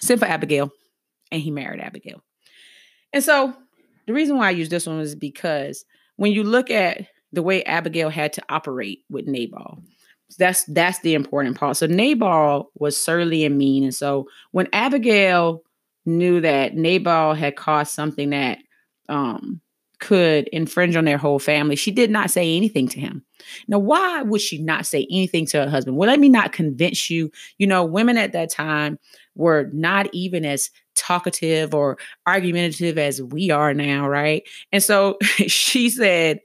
sent 0.00 0.20
for 0.20 0.26
Abigail 0.26 0.70
and 1.30 1.42
he 1.42 1.50
married 1.50 1.80
Abigail. 1.80 2.22
And 3.12 3.22
so 3.22 3.54
the 4.06 4.12
reason 4.12 4.36
why 4.38 4.48
I 4.48 4.52
use 4.52 4.68
this 4.70 4.86
one 4.86 5.00
is 5.00 5.14
because 5.14 5.84
when 6.16 6.32
you 6.32 6.44
look 6.44 6.70
at 6.70 7.06
the 7.32 7.42
way 7.42 7.62
Abigail 7.64 8.08
had 8.08 8.32
to 8.34 8.42
operate 8.48 9.00
with 9.10 9.26
Nabal, 9.26 9.82
that's 10.38 10.64
that's 10.64 11.00
the 11.00 11.14
important 11.14 11.58
part. 11.58 11.76
So 11.76 11.86
Nabal 11.86 12.70
was 12.76 13.00
surly 13.00 13.44
and 13.44 13.58
mean, 13.58 13.84
and 13.84 13.94
so 13.94 14.26
when 14.52 14.68
Abigail 14.72 15.62
knew 16.06 16.40
that 16.40 16.74
Nabal 16.74 17.34
had 17.34 17.56
caused 17.56 17.92
something 17.92 18.30
that 18.30 18.58
um, 19.08 19.60
could 20.00 20.48
infringe 20.48 20.96
on 20.96 21.04
their 21.04 21.18
whole 21.18 21.38
family, 21.38 21.76
she 21.76 21.90
did 21.90 22.10
not 22.10 22.30
say 22.30 22.56
anything 22.56 22.88
to 22.88 23.00
him. 23.00 23.24
Now, 23.68 23.78
why 23.78 24.22
would 24.22 24.40
she 24.40 24.60
not 24.62 24.86
say 24.86 25.06
anything 25.10 25.46
to 25.46 25.64
her 25.64 25.70
husband? 25.70 25.96
Well, 25.96 26.08
let 26.08 26.20
me 26.20 26.28
not 26.28 26.52
convince 26.52 27.10
you. 27.10 27.30
You 27.58 27.66
know, 27.66 27.84
women 27.84 28.16
at 28.16 28.32
that 28.32 28.50
time 28.50 28.98
were 29.34 29.70
not 29.72 30.08
even 30.12 30.44
as 30.44 30.70
talkative 30.94 31.74
or 31.74 31.98
argumentative 32.26 32.98
as 32.98 33.22
we 33.22 33.50
are 33.50 33.74
now, 33.74 34.08
right? 34.08 34.42
And 34.72 34.82
so 34.82 35.18
she 35.46 35.90
said, 35.90 36.40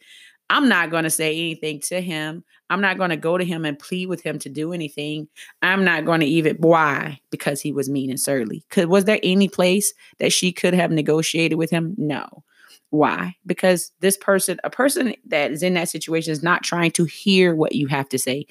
I'm 0.50 0.68
not 0.68 0.90
going 0.90 1.04
to 1.04 1.10
say 1.10 1.32
anything 1.32 1.80
to 1.82 2.02
him. 2.02 2.44
I'm 2.70 2.82
not 2.82 2.98
going 2.98 3.10
to 3.10 3.18
go 3.18 3.38
to 3.38 3.46
him 3.46 3.66
and 3.66 3.78
plead 3.78 4.08
with 4.08 4.22
him 4.22 4.40
to 4.40 4.50
do 4.50 4.74
anything. 4.74 5.28
I'm 5.62 5.84
not 5.84 6.06
going 6.06 6.20
to 6.20 6.26
even 6.26 6.58
why 6.58 7.20
because 7.32 7.62
he 7.62 7.72
was 7.72 7.90
mean 7.90 8.10
and 8.10 8.20
surly. 8.20 8.64
Could 8.70 8.90
was 8.90 9.06
there 9.06 9.20
any 9.24 9.48
place 9.48 9.94
that 10.20 10.32
she 10.32 10.52
could 10.52 10.74
have 10.74 10.92
negotiated 10.92 11.58
with 11.58 11.70
him? 11.72 11.96
No. 11.98 12.44
Why? 12.92 13.36
Because 13.46 13.92
this 14.00 14.18
person, 14.18 14.60
a 14.64 14.70
person 14.70 15.14
that 15.28 15.52
is 15.52 15.62
in 15.62 15.76
that 15.76 15.90
situation, 15.90 16.32
is 16.32 16.42
not 16.42 16.64
trying 16.64 16.92
to 16.92 17.06
hear 17.06 17.56
what 17.56 17.76
you 17.76 17.88
have 17.88 18.10
to 18.10 18.18
say. 18.18 18.48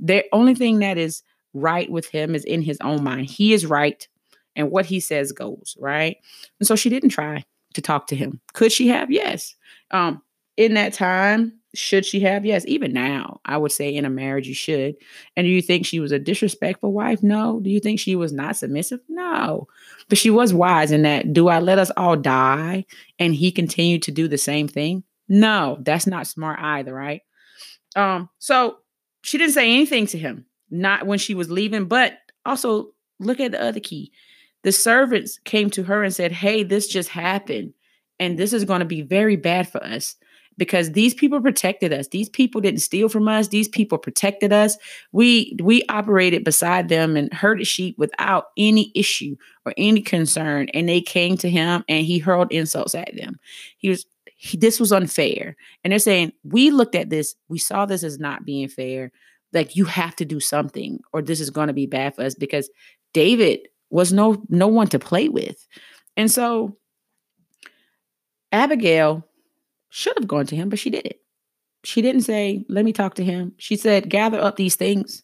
The 0.00 0.24
only 0.32 0.54
thing 0.54 0.78
that 0.78 0.96
is 0.96 1.22
right 1.54 1.90
with 1.90 2.06
him 2.06 2.34
is 2.34 2.44
in 2.44 2.62
his 2.62 2.78
own 2.82 3.02
mind. 3.02 3.26
He 3.28 3.52
is 3.52 3.66
right, 3.66 4.06
and 4.54 4.70
what 4.70 4.86
he 4.86 5.00
says 5.00 5.32
goes, 5.32 5.76
right? 5.78 6.16
And 6.60 6.66
so 6.68 6.76
she 6.76 6.88
didn't 6.88 7.10
try 7.10 7.42
to 7.74 7.82
talk 7.82 8.06
to 8.08 8.16
him. 8.16 8.40
Could 8.52 8.70
she 8.70 8.88
have? 8.88 9.10
Yes. 9.10 9.56
Um, 9.90 10.22
in 10.56 10.74
that 10.74 10.92
time, 10.92 11.59
should 11.74 12.04
she 12.04 12.20
have? 12.20 12.44
Yes, 12.44 12.64
even 12.66 12.92
now, 12.92 13.40
I 13.44 13.56
would 13.56 13.72
say 13.72 13.94
in 13.94 14.04
a 14.04 14.10
marriage 14.10 14.48
you 14.48 14.54
should. 14.54 14.96
And 15.36 15.44
do 15.44 15.50
you 15.50 15.62
think 15.62 15.86
she 15.86 16.00
was 16.00 16.10
a 16.10 16.18
disrespectful 16.18 16.92
wife? 16.92 17.22
No. 17.22 17.60
Do 17.60 17.70
you 17.70 17.80
think 17.80 18.00
she 18.00 18.16
was 18.16 18.32
not 18.32 18.56
submissive? 18.56 19.00
No. 19.08 19.68
But 20.08 20.18
she 20.18 20.30
was 20.30 20.52
wise 20.52 20.90
in 20.90 21.02
that. 21.02 21.32
Do 21.32 21.48
I 21.48 21.60
let 21.60 21.78
us 21.78 21.90
all 21.96 22.16
die 22.16 22.86
and 23.18 23.34
he 23.34 23.52
continued 23.52 24.02
to 24.02 24.12
do 24.12 24.26
the 24.26 24.38
same 24.38 24.66
thing? 24.66 25.04
No, 25.28 25.78
that's 25.82 26.08
not 26.08 26.26
smart 26.26 26.58
either, 26.60 26.92
right? 26.92 27.22
Um, 27.94 28.28
so 28.38 28.78
she 29.22 29.38
didn't 29.38 29.54
say 29.54 29.72
anything 29.72 30.06
to 30.08 30.18
him, 30.18 30.46
not 30.70 31.06
when 31.06 31.18
she 31.18 31.34
was 31.34 31.50
leaving, 31.50 31.84
but 31.84 32.14
also 32.44 32.90
look 33.20 33.38
at 33.38 33.52
the 33.52 33.62
other 33.62 33.80
key. 33.80 34.12
The 34.62 34.72
servants 34.72 35.38
came 35.44 35.70
to 35.70 35.84
her 35.84 36.02
and 36.02 36.14
said, 36.14 36.32
Hey, 36.32 36.64
this 36.64 36.88
just 36.88 37.10
happened, 37.10 37.74
and 38.18 38.38
this 38.38 38.52
is 38.52 38.64
going 38.64 38.80
to 38.80 38.86
be 38.86 39.02
very 39.02 39.36
bad 39.36 39.68
for 39.68 39.82
us 39.82 40.16
because 40.60 40.92
these 40.92 41.14
people 41.14 41.40
protected 41.40 41.90
us. 41.90 42.08
These 42.08 42.28
people 42.28 42.60
didn't 42.60 42.82
steal 42.82 43.08
from 43.08 43.26
us. 43.28 43.48
These 43.48 43.66
people 43.66 43.96
protected 43.96 44.52
us. 44.52 44.76
We 45.10 45.56
we 45.62 45.82
operated 45.88 46.44
beside 46.44 46.90
them 46.90 47.16
and 47.16 47.32
herded 47.32 47.66
sheep 47.66 47.96
without 47.96 48.48
any 48.58 48.92
issue 48.94 49.36
or 49.64 49.72
any 49.78 50.02
concern. 50.02 50.68
And 50.74 50.86
they 50.86 51.00
came 51.00 51.38
to 51.38 51.48
him 51.48 51.82
and 51.88 52.04
he 52.04 52.18
hurled 52.18 52.52
insults 52.52 52.94
at 52.94 53.16
them. 53.16 53.40
He 53.78 53.88
was 53.88 54.04
he, 54.36 54.58
this 54.58 54.78
was 54.78 54.92
unfair. 54.92 55.56
And 55.82 55.92
they're 55.92 55.98
saying, 55.98 56.32
we 56.44 56.70
looked 56.70 56.94
at 56.94 57.08
this, 57.08 57.36
we 57.48 57.58
saw 57.58 57.86
this 57.86 58.04
as 58.04 58.18
not 58.18 58.44
being 58.44 58.68
fair. 58.68 59.12
Like 59.54 59.76
you 59.76 59.86
have 59.86 60.14
to 60.16 60.26
do 60.26 60.40
something, 60.40 61.00
or 61.14 61.22
this 61.22 61.40
is 61.40 61.48
going 61.48 61.68
to 61.68 61.72
be 61.72 61.86
bad 61.86 62.14
for 62.14 62.22
us 62.22 62.34
because 62.34 62.68
David 63.14 63.60
was 63.88 64.12
no 64.12 64.42
no 64.50 64.68
one 64.68 64.88
to 64.88 64.98
play 64.98 65.30
with. 65.30 65.66
And 66.18 66.30
so 66.30 66.76
Abigail 68.52 69.26
should 69.90 70.16
have 70.16 70.28
gone 70.28 70.46
to 70.46 70.56
him, 70.56 70.68
but 70.68 70.78
she 70.78 70.90
didn't. 70.90 71.16
She 71.84 72.02
didn't 72.02 72.22
say, 72.22 72.64
Let 72.68 72.84
me 72.84 72.92
talk 72.92 73.14
to 73.14 73.24
him. 73.24 73.52
She 73.58 73.76
said, 73.76 74.08
Gather 74.08 74.40
up 74.40 74.56
these 74.56 74.76
things 74.76 75.22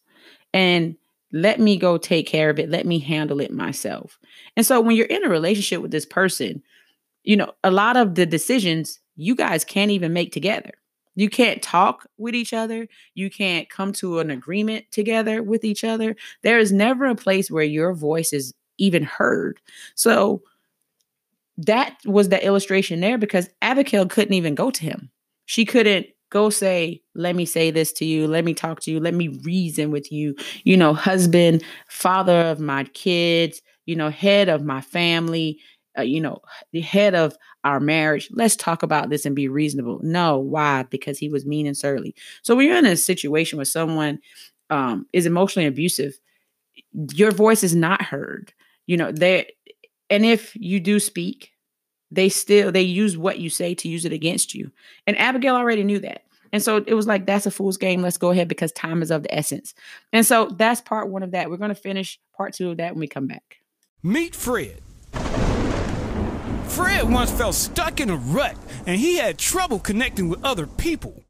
and 0.52 0.96
let 1.32 1.60
me 1.60 1.76
go 1.76 1.98
take 1.98 2.26
care 2.26 2.50
of 2.50 2.58
it. 2.58 2.70
Let 2.70 2.86
me 2.86 2.98
handle 2.98 3.40
it 3.40 3.52
myself. 3.52 4.18
And 4.56 4.64
so 4.64 4.80
when 4.80 4.96
you're 4.96 5.06
in 5.06 5.24
a 5.24 5.28
relationship 5.28 5.82
with 5.82 5.90
this 5.90 6.06
person, 6.06 6.62
you 7.24 7.36
know, 7.36 7.52
a 7.64 7.70
lot 7.70 7.96
of 7.96 8.14
the 8.14 8.26
decisions 8.26 9.00
you 9.16 9.34
guys 9.34 9.64
can't 9.64 9.90
even 9.90 10.12
make 10.12 10.32
together. 10.32 10.70
You 11.14 11.30
can't 11.30 11.62
talk 11.62 12.06
with 12.18 12.34
each 12.34 12.52
other. 12.52 12.86
You 13.14 13.30
can't 13.30 13.68
come 13.70 13.92
to 13.94 14.20
an 14.20 14.30
agreement 14.30 14.84
together 14.90 15.42
with 15.42 15.64
each 15.64 15.82
other. 15.82 16.14
There 16.42 16.58
is 16.58 16.72
never 16.72 17.06
a 17.06 17.14
place 17.14 17.50
where 17.50 17.64
your 17.64 17.94
voice 17.94 18.32
is 18.32 18.54
even 18.78 19.02
heard. 19.02 19.58
So 19.94 20.42
that 21.58 21.96
was 22.04 22.28
the 22.28 22.44
illustration 22.44 23.00
there 23.00 23.18
because 23.18 23.48
Abigail 23.62 24.06
couldn't 24.06 24.34
even 24.34 24.54
go 24.54 24.70
to 24.70 24.82
him. 24.82 25.10
She 25.46 25.64
couldn't 25.64 26.06
go 26.30 26.50
say, 26.50 27.02
Let 27.14 27.36
me 27.36 27.44
say 27.46 27.70
this 27.70 27.92
to 27.94 28.04
you. 28.04 28.26
Let 28.26 28.44
me 28.44 28.54
talk 28.54 28.80
to 28.80 28.90
you. 28.90 29.00
Let 29.00 29.14
me 29.14 29.28
reason 29.28 29.90
with 29.90 30.10
you. 30.12 30.34
You 30.64 30.76
know, 30.76 30.92
husband, 30.92 31.62
father 31.88 32.40
of 32.42 32.60
my 32.60 32.84
kids, 32.84 33.62
you 33.86 33.96
know, 33.96 34.10
head 34.10 34.48
of 34.48 34.64
my 34.64 34.80
family, 34.80 35.60
uh, 35.98 36.02
you 36.02 36.20
know, 36.20 36.40
the 36.72 36.80
head 36.80 37.14
of 37.14 37.36
our 37.64 37.80
marriage. 37.80 38.28
Let's 38.32 38.56
talk 38.56 38.82
about 38.82 39.08
this 39.08 39.24
and 39.24 39.34
be 39.34 39.48
reasonable. 39.48 40.00
No, 40.02 40.38
why? 40.38 40.84
Because 40.84 41.18
he 41.18 41.28
was 41.28 41.46
mean 41.46 41.66
and 41.66 41.76
surly. 41.76 42.14
So 42.42 42.54
when 42.54 42.66
you're 42.66 42.76
in 42.76 42.86
a 42.86 42.96
situation 42.96 43.56
where 43.56 43.64
someone 43.64 44.18
um, 44.68 45.06
is 45.12 45.26
emotionally 45.26 45.66
abusive, 45.66 46.18
your 47.14 47.30
voice 47.30 47.62
is 47.62 47.74
not 47.74 48.02
heard. 48.02 48.52
You 48.86 48.96
know, 48.96 49.12
they 49.12 49.50
and 50.10 50.24
if 50.24 50.54
you 50.56 50.80
do 50.80 51.00
speak, 51.00 51.52
they 52.10 52.28
still 52.28 52.72
they 52.72 52.82
use 52.82 53.16
what 53.16 53.38
you 53.38 53.50
say 53.50 53.74
to 53.74 53.88
use 53.88 54.04
it 54.04 54.12
against 54.12 54.54
you. 54.54 54.70
And 55.06 55.18
Abigail 55.18 55.56
already 55.56 55.84
knew 55.84 55.98
that. 56.00 56.22
And 56.52 56.62
so 56.62 56.82
it 56.86 56.94
was 56.94 57.06
like, 57.06 57.26
that's 57.26 57.46
a 57.46 57.50
fool's 57.50 57.76
game. 57.76 58.02
Let's 58.02 58.18
go 58.18 58.30
ahead 58.30 58.48
because 58.48 58.72
time 58.72 59.02
is 59.02 59.10
of 59.10 59.24
the 59.24 59.34
essence. 59.34 59.74
And 60.12 60.24
so 60.24 60.46
that's 60.46 60.80
part 60.80 61.08
one 61.08 61.22
of 61.22 61.32
that. 61.32 61.50
We're 61.50 61.56
going 61.56 61.70
to 61.70 61.74
finish 61.74 62.18
part 62.36 62.54
two 62.54 62.70
of 62.70 62.76
that 62.78 62.92
when 62.92 63.00
we 63.00 63.08
come 63.08 63.26
back. 63.26 63.56
Meet 64.02 64.34
Fred. 64.34 64.80
Fred 66.68 67.10
once 67.10 67.30
felt 67.30 67.54
stuck 67.54 68.00
in 68.00 68.10
a 68.10 68.16
rut 68.16 68.56
and 68.86 69.00
he 69.00 69.16
had 69.16 69.38
trouble 69.38 69.78
connecting 69.78 70.28
with 70.28 70.44
other 70.44 70.66
people. 70.66 71.24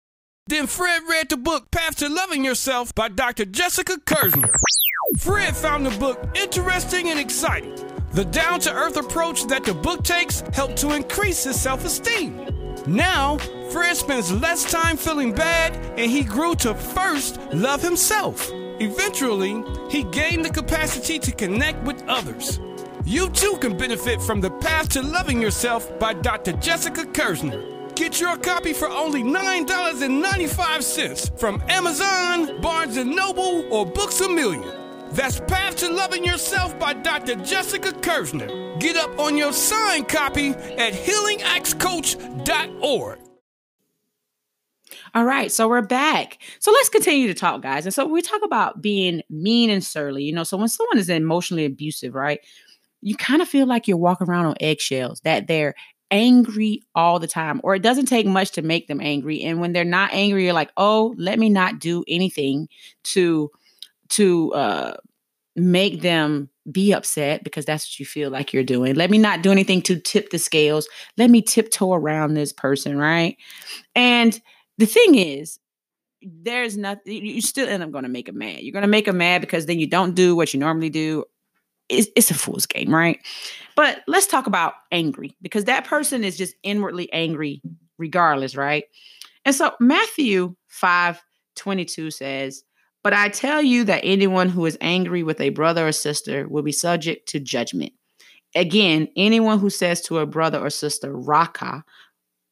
Then 0.48 0.66
Fred 0.66 1.02
read 1.08 1.28
the 1.28 1.36
book 1.36 1.70
Path 1.70 1.96
to 1.96 2.08
Loving 2.08 2.44
Yourself 2.44 2.94
by 2.94 3.08
Dr. 3.08 3.46
Jessica 3.46 3.98
Kirzner. 4.06 4.54
Fred 5.18 5.56
found 5.56 5.86
the 5.86 5.98
book 5.98 6.36
interesting 6.36 7.08
and 7.08 7.18
exciting. 7.18 7.74
The 8.16 8.24
down 8.24 8.58
to 8.60 8.72
earth 8.72 8.96
approach 8.96 9.44
that 9.48 9.64
the 9.64 9.74
book 9.74 10.02
takes 10.02 10.40
helped 10.54 10.78
to 10.78 10.94
increase 10.94 11.44
his 11.44 11.60
self 11.60 11.84
esteem. 11.84 12.48
Now, 12.86 13.36
Fred 13.70 13.94
spends 13.94 14.32
less 14.32 14.64
time 14.64 14.96
feeling 14.96 15.34
bad 15.34 15.76
and 15.98 16.10
he 16.10 16.24
grew 16.24 16.54
to 16.54 16.74
first 16.74 17.38
love 17.52 17.82
himself. 17.82 18.50
Eventually, 18.80 19.62
he 19.90 20.02
gained 20.04 20.46
the 20.46 20.50
capacity 20.50 21.18
to 21.18 21.30
connect 21.30 21.82
with 21.82 22.02
others. 22.08 22.58
You 23.04 23.28
too 23.28 23.58
can 23.60 23.76
benefit 23.76 24.22
from 24.22 24.40
The 24.40 24.50
Path 24.50 24.88
to 24.94 25.02
Loving 25.02 25.42
Yourself 25.42 25.98
by 25.98 26.14
Dr. 26.14 26.52
Jessica 26.52 27.04
Kirzner. 27.04 27.94
Get 27.96 28.18
your 28.18 28.38
copy 28.38 28.72
for 28.72 28.88
only 28.88 29.22
$9.95 29.22 31.38
from 31.38 31.62
Amazon, 31.68 32.62
Barnes 32.62 32.96
& 32.96 33.04
Noble, 33.04 33.70
or 33.70 33.84
Books 33.84 34.22
A 34.22 34.28
Million. 34.30 34.85
That's 35.12 35.40
Path 35.40 35.76
to 35.76 35.90
Loving 35.90 36.24
Yourself 36.24 36.78
by 36.78 36.92
Dr. 36.92 37.36
Jessica 37.36 37.92
Kirzner. 37.92 38.78
Get 38.80 38.96
up 38.96 39.18
on 39.18 39.36
your 39.36 39.52
signed 39.52 40.08
copy 40.08 40.50
at 40.50 40.92
healingaxcoach.org. 40.92 43.18
All 45.14 45.24
right, 45.24 45.50
so 45.50 45.68
we're 45.68 45.82
back. 45.82 46.38
So 46.58 46.70
let's 46.72 46.90
continue 46.90 47.26
to 47.28 47.34
talk, 47.34 47.62
guys. 47.62 47.86
And 47.86 47.94
so 47.94 48.06
we 48.06 48.20
talk 48.20 48.42
about 48.44 48.82
being 48.82 49.22
mean 49.30 49.70
and 49.70 49.82
surly. 49.82 50.24
You 50.24 50.34
know, 50.34 50.44
so 50.44 50.58
when 50.58 50.68
someone 50.68 50.98
is 50.98 51.08
emotionally 51.08 51.64
abusive, 51.64 52.14
right, 52.14 52.40
you 53.00 53.16
kind 53.16 53.40
of 53.40 53.48
feel 53.48 53.66
like 53.66 53.88
you're 53.88 53.96
walking 53.96 54.28
around 54.28 54.44
on 54.46 54.56
eggshells, 54.60 55.20
that 55.20 55.46
they're 55.46 55.74
angry 56.10 56.82
all 56.94 57.18
the 57.18 57.26
time, 57.26 57.60
or 57.64 57.74
it 57.74 57.82
doesn't 57.82 58.06
take 58.06 58.26
much 58.26 58.52
to 58.52 58.62
make 58.62 58.88
them 58.88 59.00
angry. 59.00 59.42
And 59.42 59.60
when 59.60 59.72
they're 59.72 59.84
not 59.84 60.12
angry, 60.12 60.44
you're 60.44 60.52
like, 60.52 60.70
oh, 60.76 61.14
let 61.16 61.38
me 61.38 61.48
not 61.48 61.78
do 61.78 62.04
anything 62.06 62.68
to 63.04 63.50
to 64.10 64.52
uh, 64.54 64.96
make 65.54 66.02
them 66.02 66.50
be 66.70 66.92
upset 66.92 67.44
because 67.44 67.64
that's 67.64 67.86
what 67.86 68.00
you 68.00 68.06
feel 68.06 68.30
like 68.30 68.52
you're 68.52 68.64
doing. 68.64 68.94
Let 68.94 69.10
me 69.10 69.18
not 69.18 69.42
do 69.42 69.52
anything 69.52 69.82
to 69.82 69.98
tip 69.98 70.30
the 70.30 70.38
scales. 70.38 70.88
Let 71.16 71.30
me 71.30 71.42
tiptoe 71.42 71.94
around 71.94 72.34
this 72.34 72.52
person, 72.52 72.98
right? 72.98 73.36
And 73.94 74.38
the 74.78 74.86
thing 74.86 75.14
is, 75.14 75.58
there's 76.22 76.76
nothing, 76.76 77.24
you 77.24 77.40
still 77.40 77.68
end 77.68 77.82
up 77.82 77.92
going 77.92 78.04
to 78.04 78.10
make 78.10 78.26
them 78.26 78.38
mad. 78.38 78.60
You're 78.60 78.72
going 78.72 78.82
to 78.82 78.88
make 78.88 79.04
them 79.06 79.18
mad 79.18 79.40
because 79.40 79.66
then 79.66 79.78
you 79.78 79.86
don't 79.86 80.14
do 80.14 80.34
what 80.34 80.52
you 80.52 80.60
normally 80.60 80.90
do. 80.90 81.24
It's, 81.88 82.08
it's 82.16 82.32
a 82.32 82.34
fool's 82.34 82.66
game, 82.66 82.92
right? 82.92 83.20
But 83.76 84.02
let's 84.08 84.26
talk 84.26 84.46
about 84.48 84.74
angry 84.90 85.36
because 85.40 85.64
that 85.64 85.84
person 85.84 86.24
is 86.24 86.36
just 86.36 86.54
inwardly 86.62 87.12
angry 87.12 87.62
regardless, 87.96 88.56
right? 88.56 88.84
And 89.44 89.54
so 89.54 89.72
Matthew 89.78 90.56
5 90.66 91.22
22 91.54 92.10
says, 92.10 92.64
but 93.06 93.14
I 93.14 93.28
tell 93.28 93.62
you 93.62 93.84
that 93.84 94.00
anyone 94.02 94.48
who 94.48 94.66
is 94.66 94.76
angry 94.80 95.22
with 95.22 95.40
a 95.40 95.50
brother 95.50 95.86
or 95.86 95.92
sister 95.92 96.48
will 96.48 96.64
be 96.64 96.72
subject 96.72 97.28
to 97.28 97.38
judgment. 97.38 97.92
Again, 98.56 99.06
anyone 99.14 99.60
who 99.60 99.70
says 99.70 100.00
to 100.00 100.18
a 100.18 100.26
brother 100.26 100.58
or 100.58 100.70
sister, 100.70 101.16
Raca, 101.16 101.84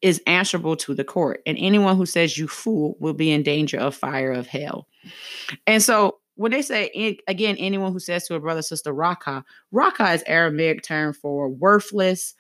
is 0.01 0.23
answerable 0.29 0.77
to 0.77 0.95
the 0.95 1.03
court. 1.03 1.41
And 1.45 1.59
anyone 1.59 1.97
who 1.97 2.07
says 2.07 2.39
you 2.39 2.47
fool 2.47 2.97
will 3.01 3.15
be 3.15 3.33
in 3.33 3.43
danger 3.43 3.79
of 3.79 3.97
fire 3.97 4.31
of 4.31 4.47
hell. 4.47 4.87
And 5.67 5.83
so 5.83 6.19
when 6.37 6.53
they 6.53 6.63
say 6.63 7.19
again, 7.27 7.57
anyone 7.57 7.93
who 7.93 7.99
says 7.99 8.25
to 8.29 8.37
a 8.37 8.41
brother, 8.41 8.61
or 8.61 8.63
sister, 8.63 8.93
Raca, 8.93 9.45
Raca 9.73 10.13
is 10.13 10.23
Aramaic 10.25 10.85
term 10.85 11.15
for 11.15 11.49
worthless, 11.49 12.33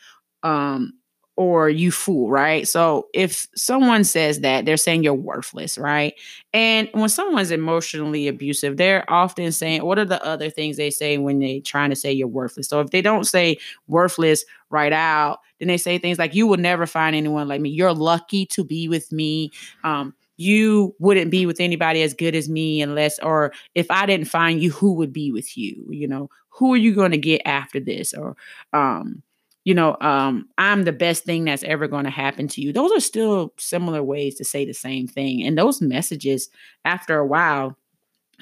um, 0.44 0.92
or 1.36 1.68
you 1.68 1.90
fool, 1.90 2.30
right? 2.30 2.68
So 2.68 3.08
if 3.12 3.48
someone 3.56 4.04
says 4.04 4.40
that, 4.40 4.64
they're 4.64 4.76
saying 4.76 5.02
you're 5.02 5.14
worthless, 5.14 5.76
right? 5.76 6.14
And 6.52 6.88
when 6.92 7.08
someone's 7.08 7.50
emotionally 7.50 8.28
abusive, 8.28 8.76
they're 8.76 9.04
often 9.10 9.50
saying, 9.50 9.84
what 9.84 9.98
are 9.98 10.04
the 10.04 10.24
other 10.24 10.48
things 10.48 10.76
they 10.76 10.90
say 10.90 11.18
when 11.18 11.40
they're 11.40 11.60
trying 11.60 11.90
to 11.90 11.96
say 11.96 12.12
you're 12.12 12.28
worthless? 12.28 12.68
So 12.68 12.80
if 12.80 12.90
they 12.90 13.02
don't 13.02 13.24
say 13.24 13.56
worthless 13.88 14.44
right 14.70 14.92
out, 14.92 15.40
then 15.58 15.68
they 15.68 15.76
say 15.76 15.98
things 15.98 16.18
like, 16.18 16.34
you 16.34 16.46
will 16.46 16.56
never 16.56 16.86
find 16.86 17.16
anyone 17.16 17.48
like 17.48 17.60
me. 17.60 17.70
You're 17.70 17.94
lucky 17.94 18.46
to 18.46 18.62
be 18.62 18.88
with 18.88 19.10
me. 19.10 19.50
Um, 19.82 20.14
you 20.36 20.94
wouldn't 20.98 21.30
be 21.30 21.46
with 21.46 21.60
anybody 21.60 22.02
as 22.02 22.14
good 22.14 22.34
as 22.34 22.48
me 22.48 22.80
unless, 22.80 23.18
or 23.20 23.52
if 23.74 23.90
I 23.90 24.06
didn't 24.06 24.26
find 24.28 24.62
you, 24.62 24.70
who 24.70 24.92
would 24.94 25.12
be 25.12 25.32
with 25.32 25.56
you? 25.56 25.84
You 25.90 26.06
know, 26.08 26.30
who 26.48 26.72
are 26.74 26.76
you 26.76 26.94
going 26.94 27.12
to 27.12 27.18
get 27.18 27.42
after 27.44 27.80
this? 27.80 28.14
Or, 28.14 28.36
um, 28.72 29.22
you 29.64 29.74
know, 29.74 29.96
um, 30.00 30.48
I'm 30.58 30.84
the 30.84 30.92
best 30.92 31.24
thing 31.24 31.44
that's 31.44 31.64
ever 31.64 31.88
going 31.88 32.04
to 32.04 32.10
happen 32.10 32.48
to 32.48 32.60
you. 32.60 32.72
Those 32.72 32.92
are 32.92 33.00
still 33.00 33.52
similar 33.58 34.02
ways 34.02 34.34
to 34.36 34.44
say 34.44 34.64
the 34.64 34.74
same 34.74 35.08
thing. 35.08 35.42
And 35.42 35.56
those 35.56 35.80
messages, 35.80 36.50
after 36.84 37.18
a 37.18 37.26
while, 37.26 37.76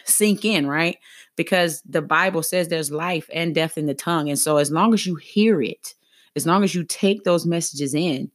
sink 0.04 0.44
in, 0.44 0.66
right? 0.66 0.98
Because 1.37 1.80
the 1.82 2.02
Bible 2.02 2.42
says 2.42 2.68
there's 2.68 2.90
life 2.90 3.30
and 3.32 3.54
death 3.54 3.78
in 3.78 3.87
the 3.87 3.94
tongue. 3.94 4.28
And 4.28 4.38
so, 4.38 4.56
as 4.56 4.72
long 4.72 4.92
as 4.92 5.06
you 5.06 5.14
hear 5.14 5.62
it, 5.62 5.94
as 6.35 6.46
long 6.46 6.64
as 6.64 6.74
you 6.74 6.82
take 6.85 7.22
those 7.22 7.46
messages 7.46 7.94
in 7.94 8.30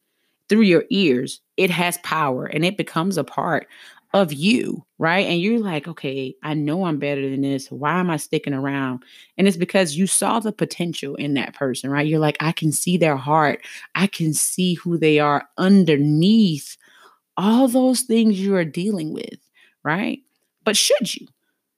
through 0.47 0.61
your 0.61 0.85
ears, 0.89 1.41
it 1.57 1.69
has 1.69 1.97
power 1.99 2.45
and 2.45 2.63
it 2.63 2.77
becomes 2.77 3.17
a 3.17 3.23
part 3.23 3.67
of 4.13 4.31
you, 4.31 4.85
right? 4.97 5.25
And 5.27 5.41
you're 5.41 5.59
like, 5.59 5.87
okay, 5.87 6.35
I 6.41 6.53
know 6.53 6.85
I'm 6.85 6.97
better 6.97 7.29
than 7.29 7.41
this. 7.41 7.69
Why 7.69 7.99
am 7.99 8.09
I 8.09 8.17
sticking 8.17 8.53
around? 8.53 9.03
And 9.37 9.47
it's 9.47 9.57
because 9.57 9.95
you 9.95 10.07
saw 10.07 10.39
the 10.39 10.51
potential 10.51 11.15
in 11.15 11.33
that 11.33 11.53
person, 11.53 11.89
right? 11.89 12.07
You're 12.07 12.19
like, 12.19 12.37
I 12.39 12.51
can 12.51 12.71
see 12.71 12.97
their 12.97 13.17
heart, 13.17 13.61
I 13.95 14.07
can 14.07 14.33
see 14.33 14.75
who 14.75 14.97
they 14.97 15.19
are 15.19 15.47
underneath 15.57 16.77
all 17.35 17.67
those 17.67 18.01
things 18.01 18.39
you 18.39 18.55
are 18.55 18.65
dealing 18.65 19.13
with, 19.13 19.39
right? 19.83 20.19
But 20.63 20.77
should 20.77 21.15
you? 21.15 21.27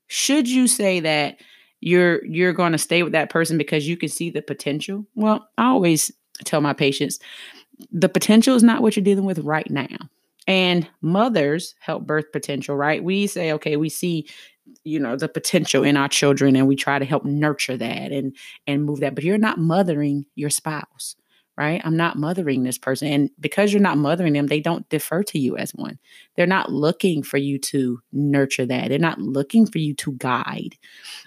Should 0.07 0.47
you 0.47 0.67
say 0.67 0.99
that 1.01 1.39
you're 1.81 2.25
you're 2.25 2.53
going 2.53 2.71
to 2.71 2.77
stay 2.77 3.03
with 3.03 3.13
that 3.13 3.29
person 3.29 3.57
because 3.57 3.87
you 3.87 3.97
can 3.97 4.09
see 4.09 4.29
the 4.29 4.41
potential? 4.41 5.05
Well, 5.15 5.47
I 5.57 5.65
always 5.65 6.11
tell 6.45 6.61
my 6.61 6.73
patients, 6.73 7.19
the 7.91 8.09
potential 8.09 8.55
is 8.55 8.63
not 8.63 8.81
what 8.81 8.95
you're 8.95 9.03
dealing 9.03 9.25
with 9.25 9.39
right 9.39 9.69
now 9.69 10.09
and 10.49 10.89
mothers 11.01 11.75
help 11.79 12.07
birth 12.07 12.31
potential, 12.33 12.75
right? 12.75 13.03
We 13.03 13.27
say, 13.27 13.53
okay, 13.53 13.77
we 13.77 13.87
see 13.87 14.27
you 14.83 14.99
know 14.99 15.15
the 15.15 15.27
potential 15.29 15.83
in 15.83 15.97
our 15.97 16.07
children 16.07 16.55
and 16.55 16.67
we 16.67 16.75
try 16.75 16.99
to 16.99 17.05
help 17.05 17.25
nurture 17.25 17.77
that 17.77 18.11
and 18.11 18.35
and 18.67 18.83
move 18.83 18.99
that. 18.99 19.15
But 19.15 19.23
you're 19.23 19.37
not 19.37 19.59
mothering 19.59 20.25
your 20.35 20.49
spouse 20.49 21.15
right? 21.57 21.81
I'm 21.83 21.97
not 21.97 22.17
mothering 22.17 22.63
this 22.63 22.77
person. 22.77 23.09
And 23.09 23.29
because 23.37 23.73
you're 23.73 23.81
not 23.81 23.97
mothering 23.97 24.31
them 24.31 24.47
they 24.47 24.61
don't 24.61 24.87
defer 24.87 25.23
to 25.23 25.37
you 25.37 25.57
as 25.57 25.71
one. 25.71 25.99
They're 26.35 26.47
not 26.47 26.71
looking 26.71 27.21
for 27.21 27.35
you 27.37 27.59
to 27.59 27.99
nurture 28.13 28.65
that. 28.65 28.87
They're 28.87 28.97
not 28.97 29.19
looking 29.19 29.65
for 29.65 29.77
you 29.77 29.93
to 29.95 30.13
guide. 30.13 30.77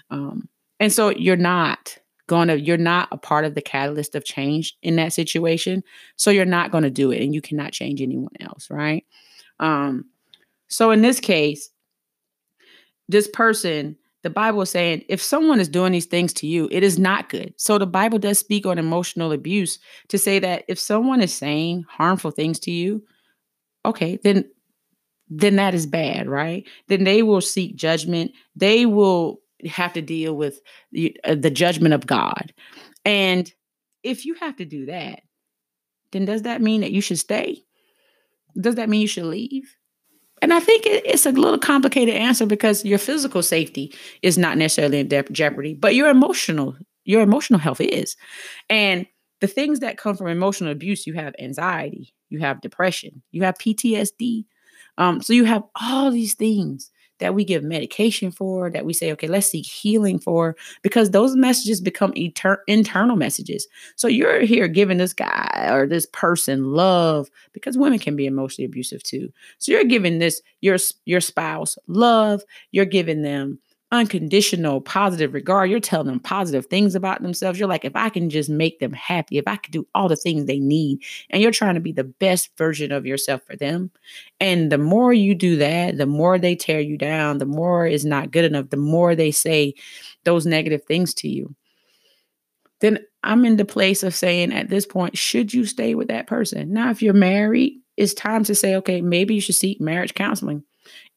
Um, 0.08 0.48
and 0.80 0.90
so 0.90 1.10
you're 1.10 1.36
not 1.36 1.98
going 2.32 2.48
to 2.48 2.58
you're 2.58 2.78
not 2.78 3.08
a 3.12 3.18
part 3.18 3.44
of 3.44 3.54
the 3.54 3.60
catalyst 3.60 4.14
of 4.14 4.24
change 4.24 4.74
in 4.82 4.96
that 4.96 5.12
situation 5.12 5.84
so 6.16 6.30
you're 6.30 6.46
not 6.46 6.70
going 6.70 6.84
to 6.84 6.90
do 6.90 7.10
it 7.10 7.22
and 7.22 7.34
you 7.34 7.42
cannot 7.42 7.72
change 7.72 8.00
anyone 8.00 8.32
else 8.40 8.70
right? 8.70 9.04
Um 9.60 10.06
so 10.68 10.90
in 10.90 11.02
this 11.02 11.20
case 11.20 11.68
this 13.08 13.28
person 13.28 13.96
the 14.22 14.30
bible 14.30 14.62
is 14.62 14.70
saying 14.70 15.04
if 15.10 15.20
someone 15.20 15.60
is 15.60 15.68
doing 15.68 15.92
these 15.92 16.06
things 16.06 16.32
to 16.32 16.46
you 16.46 16.68
it 16.72 16.82
is 16.82 16.98
not 16.98 17.28
good. 17.28 17.52
So 17.58 17.76
the 17.76 17.86
bible 17.86 18.18
does 18.18 18.38
speak 18.38 18.64
on 18.64 18.78
emotional 18.78 19.30
abuse 19.32 19.78
to 20.08 20.16
say 20.16 20.38
that 20.38 20.64
if 20.68 20.78
someone 20.78 21.20
is 21.20 21.34
saying 21.34 21.84
harmful 21.86 22.30
things 22.30 22.58
to 22.60 22.70
you 22.70 23.04
okay 23.84 24.18
then 24.24 24.46
then 25.28 25.56
that 25.56 25.74
is 25.74 25.86
bad 25.86 26.28
right? 26.28 26.66
Then 26.88 27.04
they 27.04 27.22
will 27.22 27.42
seek 27.42 27.76
judgment. 27.76 28.32
They 28.56 28.86
will 28.86 29.41
have 29.70 29.92
to 29.94 30.02
deal 30.02 30.34
with 30.36 30.60
the, 30.90 31.16
uh, 31.24 31.34
the 31.34 31.50
judgment 31.50 31.94
of 31.94 32.06
God. 32.06 32.52
And 33.04 33.52
if 34.02 34.24
you 34.24 34.34
have 34.34 34.56
to 34.56 34.64
do 34.64 34.86
that, 34.86 35.20
then 36.12 36.24
does 36.24 36.42
that 36.42 36.60
mean 36.60 36.80
that 36.82 36.92
you 36.92 37.00
should 37.00 37.18
stay? 37.18 37.64
Does 38.60 38.74
that 38.74 38.88
mean 38.88 39.00
you 39.00 39.06
should 39.06 39.24
leave? 39.24 39.76
And 40.42 40.52
I 40.52 40.60
think 40.60 40.86
it, 40.86 41.06
it's 41.06 41.24
a 41.24 41.30
little 41.30 41.58
complicated 41.58 42.14
answer 42.14 42.46
because 42.46 42.84
your 42.84 42.98
physical 42.98 43.42
safety 43.42 43.94
is 44.22 44.36
not 44.36 44.58
necessarily 44.58 44.98
in 44.98 45.08
de- 45.08 45.22
jeopardy, 45.30 45.74
but 45.74 45.94
your 45.94 46.08
emotional 46.08 46.76
your 47.04 47.22
emotional 47.22 47.58
health 47.58 47.80
is. 47.80 48.16
And 48.70 49.06
the 49.40 49.48
things 49.48 49.80
that 49.80 49.98
come 49.98 50.16
from 50.16 50.28
emotional 50.28 50.70
abuse, 50.70 51.04
you 51.04 51.14
have 51.14 51.34
anxiety, 51.40 52.14
you 52.28 52.38
have 52.38 52.60
depression, 52.60 53.22
you 53.32 53.42
have 53.42 53.58
PTSD. 53.58 54.44
Um, 54.98 55.20
so 55.20 55.32
you 55.32 55.44
have 55.44 55.64
all 55.80 56.10
these 56.10 56.34
things 56.34 56.90
that 57.22 57.34
we 57.34 57.44
give 57.44 57.62
medication 57.62 58.32
for, 58.32 58.68
that 58.68 58.84
we 58.84 58.92
say, 58.92 59.12
okay, 59.12 59.28
let's 59.28 59.46
seek 59.46 59.64
healing 59.64 60.18
for, 60.18 60.56
because 60.82 61.10
those 61.10 61.36
messages 61.36 61.80
become 61.80 62.12
etern- 62.14 62.58
internal 62.66 63.14
messages. 63.14 63.68
So 63.94 64.08
you're 64.08 64.40
here 64.40 64.66
giving 64.66 64.98
this 64.98 65.14
guy 65.14 65.68
or 65.70 65.86
this 65.86 66.04
person 66.06 66.72
love 66.72 67.30
because 67.52 67.78
women 67.78 68.00
can 68.00 68.16
be 68.16 68.26
emotionally 68.26 68.66
abusive 68.66 69.04
too. 69.04 69.32
So 69.58 69.70
you're 69.70 69.84
giving 69.84 70.18
this 70.18 70.42
your 70.62 70.78
your 71.04 71.20
spouse 71.20 71.78
love, 71.86 72.42
you're 72.72 72.84
giving 72.84 73.22
them 73.22 73.60
unconditional 73.92 74.80
positive 74.80 75.34
regard. 75.34 75.70
You're 75.70 75.78
telling 75.78 76.06
them 76.06 76.18
positive 76.18 76.66
things 76.66 76.94
about 76.94 77.22
themselves. 77.22 77.58
You're 77.58 77.68
like, 77.68 77.84
if 77.84 77.94
I 77.94 78.08
can 78.08 78.30
just 78.30 78.48
make 78.48 78.80
them 78.80 78.92
happy, 78.92 79.38
if 79.38 79.46
I 79.46 79.56
can 79.56 79.70
do 79.70 79.86
all 79.94 80.08
the 80.08 80.16
things 80.16 80.46
they 80.46 80.58
need, 80.58 81.02
and 81.30 81.42
you're 81.42 81.52
trying 81.52 81.74
to 81.74 81.80
be 81.80 81.92
the 81.92 82.02
best 82.02 82.50
version 82.56 82.90
of 82.90 83.06
yourself 83.06 83.42
for 83.46 83.54
them. 83.54 83.90
And 84.40 84.72
the 84.72 84.78
more 84.78 85.12
you 85.12 85.34
do 85.34 85.56
that, 85.56 85.98
the 85.98 86.06
more 86.06 86.38
they 86.38 86.56
tear 86.56 86.80
you 86.80 86.96
down, 86.96 87.38
the 87.38 87.46
more 87.46 87.86
is 87.86 88.04
not 88.04 88.32
good 88.32 88.46
enough, 88.46 88.70
the 88.70 88.76
more 88.78 89.14
they 89.14 89.30
say 89.30 89.74
those 90.24 90.46
negative 90.46 90.84
things 90.84 91.14
to 91.14 91.28
you. 91.28 91.54
Then 92.80 92.98
I'm 93.22 93.44
in 93.44 93.58
the 93.58 93.64
place 93.64 94.02
of 94.02 94.14
saying 94.14 94.52
at 94.52 94.70
this 94.70 94.86
point, 94.86 95.16
should 95.16 95.54
you 95.54 95.66
stay 95.66 95.94
with 95.94 96.08
that 96.08 96.26
person? 96.26 96.72
Now, 96.72 96.90
if 96.90 97.02
you're 97.02 97.14
married, 97.14 97.74
it's 97.96 98.14
time 98.14 98.42
to 98.44 98.54
say, 98.54 98.74
okay, 98.76 99.02
maybe 99.02 99.34
you 99.34 99.40
should 99.40 99.54
seek 99.54 99.80
marriage 99.80 100.14
counseling 100.14 100.64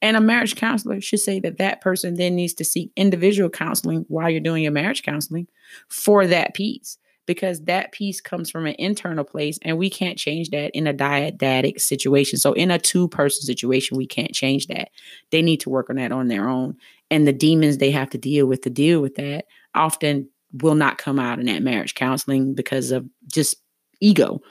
and 0.02 0.18
a 0.18 0.22
marriage 0.22 0.56
counselor 0.56 1.02
should 1.02 1.20
say 1.20 1.40
that 1.40 1.58
that 1.58 1.82
person 1.82 2.16
then 2.16 2.36
needs 2.36 2.54
to 2.56 2.66
seek 2.66 2.92
individual 2.96 3.50
counseling 3.50 4.06
while 4.08 4.30
you're 4.30 4.40
doing 4.40 4.64
your 4.64 4.72
marriage 4.72 5.04
counseling 5.04 5.48
for 5.90 6.28
that 6.28 6.54
piece 6.54 6.98
because 7.26 7.64
that 7.64 7.92
piece 7.92 8.22
comes 8.22 8.50
from 8.50 8.66
an 8.66 8.76
internal 8.78 9.24
place 9.24 9.58
and 9.62 9.78
we 9.78 9.90
can't 9.90 10.18
change 10.18 10.50
that 10.50 10.72
in 10.76 10.88
a 10.88 10.94
dyadic 10.94 11.82
situation. 11.82 12.38
So 12.38 12.54
in 12.54 12.72
a 12.72 12.80
two 12.80 13.08
person 13.08 13.42
situation, 13.42 13.98
we 13.98 14.06
can't 14.06 14.34
change 14.34 14.68
that. 14.68 14.90
They 15.32 15.42
need 15.42 15.60
to 15.62 15.70
work 15.70 15.90
on 15.90 15.96
that 15.96 16.12
on 16.12 16.28
their 16.28 16.48
own. 16.48 16.78
And 17.10 17.28
the 17.28 17.34
demons 17.34 17.78
they 17.78 17.92
have 17.92 18.10
to 18.12 18.18
deal 18.18 18.46
with 18.46 18.62
to 18.62 18.70
deal 18.70 19.02
with 19.02 19.16
that 19.16 19.46
often 19.74 20.30
will 20.62 20.76
not 20.76 20.98
come 20.98 21.20
out 21.20 21.40
in 21.40 21.48
that 21.48 21.64
marriage 21.64 21.96
counseling 21.96 22.54
because 22.54 22.92
of 22.92 23.06
just 23.28 23.58
ego. 24.00 24.42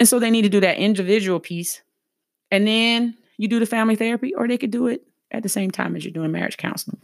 And 0.00 0.08
so 0.08 0.18
they 0.18 0.30
need 0.30 0.42
to 0.42 0.48
do 0.48 0.60
that 0.60 0.78
individual 0.78 1.40
piece. 1.40 1.82
And 2.50 2.66
then 2.66 3.16
you 3.38 3.48
do 3.48 3.58
the 3.58 3.66
family 3.66 3.96
therapy, 3.96 4.34
or 4.34 4.46
they 4.46 4.58
could 4.58 4.70
do 4.70 4.86
it 4.86 5.02
at 5.30 5.42
the 5.42 5.48
same 5.48 5.70
time 5.70 5.96
as 5.96 6.04
you're 6.04 6.12
doing 6.12 6.32
marriage 6.32 6.56
counseling. 6.56 7.00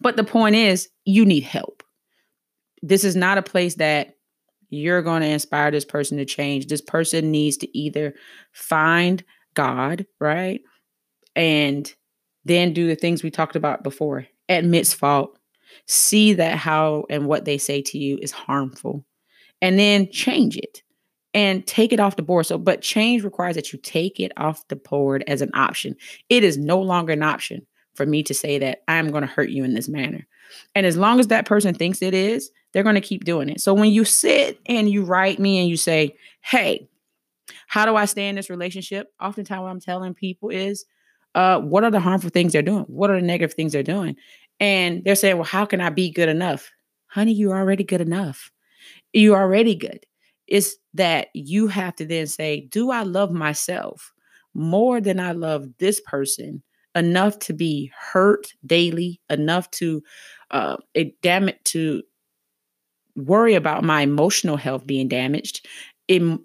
But 0.00 0.16
the 0.16 0.24
point 0.24 0.56
is, 0.56 0.88
you 1.04 1.24
need 1.24 1.44
help. 1.44 1.82
This 2.82 3.04
is 3.04 3.16
not 3.16 3.38
a 3.38 3.42
place 3.42 3.76
that 3.76 4.16
you're 4.70 5.02
going 5.02 5.22
to 5.22 5.28
inspire 5.28 5.70
this 5.70 5.84
person 5.84 6.18
to 6.18 6.24
change. 6.24 6.66
This 6.66 6.80
person 6.80 7.30
needs 7.30 7.56
to 7.58 7.78
either 7.78 8.14
find 8.52 9.24
God, 9.54 10.06
right? 10.20 10.60
And 11.34 11.92
then 12.44 12.72
do 12.72 12.86
the 12.86 12.96
things 12.96 13.22
we 13.22 13.30
talked 13.30 13.56
about 13.56 13.82
before, 13.82 14.26
admits 14.48 14.92
fault, 14.94 15.38
see 15.86 16.34
that 16.34 16.56
how 16.56 17.04
and 17.10 17.26
what 17.26 17.44
they 17.44 17.58
say 17.58 17.82
to 17.82 17.98
you 17.98 18.18
is 18.20 18.32
harmful, 18.32 19.04
and 19.60 19.78
then 19.78 20.10
change 20.10 20.56
it 20.56 20.82
and 21.34 21.66
take 21.66 21.92
it 21.92 22.00
off 22.00 22.16
the 22.16 22.22
board. 22.22 22.46
So, 22.46 22.58
but 22.58 22.82
change 22.82 23.22
requires 23.22 23.54
that 23.56 23.72
you 23.72 23.78
take 23.78 24.18
it 24.18 24.32
off 24.36 24.66
the 24.68 24.76
board 24.76 25.24
as 25.26 25.42
an 25.42 25.50
option. 25.54 25.96
It 26.28 26.44
is 26.44 26.56
no 26.56 26.80
longer 26.80 27.12
an 27.12 27.22
option 27.22 27.66
for 27.94 28.06
me 28.06 28.22
to 28.22 28.34
say 28.34 28.58
that 28.58 28.82
I'm 28.88 29.10
going 29.10 29.22
to 29.22 29.26
hurt 29.26 29.50
you 29.50 29.64
in 29.64 29.74
this 29.74 29.88
manner. 29.88 30.26
And 30.74 30.86
as 30.86 30.96
long 30.96 31.20
as 31.20 31.26
that 31.26 31.46
person 31.46 31.74
thinks 31.74 32.00
it 32.00 32.14
is, 32.14 32.50
they're 32.72 32.82
going 32.82 32.94
to 32.94 33.00
keep 33.00 33.24
doing 33.24 33.48
it. 33.48 33.60
So 33.60 33.74
when 33.74 33.90
you 33.90 34.04
sit 34.04 34.60
and 34.66 34.88
you 34.88 35.04
write 35.04 35.38
me 35.38 35.58
and 35.58 35.68
you 35.68 35.76
say, 35.76 36.16
Hey, 36.40 36.88
how 37.66 37.84
do 37.84 37.96
I 37.96 38.04
stay 38.04 38.28
in 38.28 38.36
this 38.36 38.50
relationship? 38.50 39.12
Oftentimes, 39.20 39.62
what 39.62 39.70
I'm 39.70 39.80
telling 39.80 40.14
people 40.14 40.50
is, 40.50 40.84
uh, 41.34 41.60
what 41.60 41.84
are 41.84 41.90
the 41.90 42.00
harmful 42.00 42.30
things 42.30 42.52
they're 42.52 42.62
doing? 42.62 42.84
What 42.84 43.10
are 43.10 43.20
the 43.20 43.26
negative 43.26 43.54
things 43.54 43.72
they're 43.72 43.82
doing? 43.82 44.16
And 44.60 45.04
they're 45.04 45.14
saying, 45.14 45.36
Well, 45.36 45.44
how 45.44 45.64
can 45.64 45.80
I 45.80 45.90
be 45.90 46.10
good 46.10 46.28
enough? 46.28 46.70
Honey, 47.06 47.32
you're 47.32 47.56
already 47.56 47.84
good 47.84 48.00
enough. 48.00 48.50
You're 49.12 49.38
already 49.38 49.74
good. 49.74 50.04
It's 50.48 50.76
that 50.94 51.28
you 51.34 51.68
have 51.68 51.94
to 51.96 52.06
then 52.06 52.26
say, 52.26 52.66
Do 52.70 52.90
I 52.90 53.02
love 53.02 53.30
myself 53.30 54.12
more 54.54 55.00
than 55.00 55.20
I 55.20 55.32
love 55.32 55.66
this 55.78 56.00
person 56.00 56.62
enough 56.94 57.38
to 57.38 57.52
be 57.52 57.92
hurt 57.96 58.48
daily, 58.66 59.20
enough 59.30 59.70
to 59.72 60.02
uh, 60.50 60.76
it, 60.94 61.20
damn 61.22 61.48
it, 61.48 61.64
to 61.66 62.02
worry 63.14 63.54
about 63.54 63.84
my 63.84 64.02
emotional 64.02 64.56
health 64.56 64.86
being 64.86 65.08
damaged 65.08 65.66
in, 66.06 66.40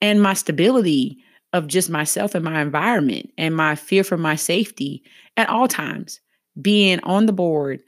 and 0.00 0.22
my 0.22 0.34
stability 0.34 1.18
of 1.52 1.66
just 1.66 1.90
myself 1.90 2.34
and 2.34 2.44
my 2.44 2.60
environment 2.60 3.30
and 3.36 3.54
my 3.56 3.74
fear 3.74 4.04
for 4.04 4.16
my 4.16 4.36
safety 4.36 5.02
at 5.36 5.48
all 5.48 5.68
times 5.68 6.20
being 6.60 7.00
on 7.00 7.26
the 7.26 7.32
board 7.32 7.82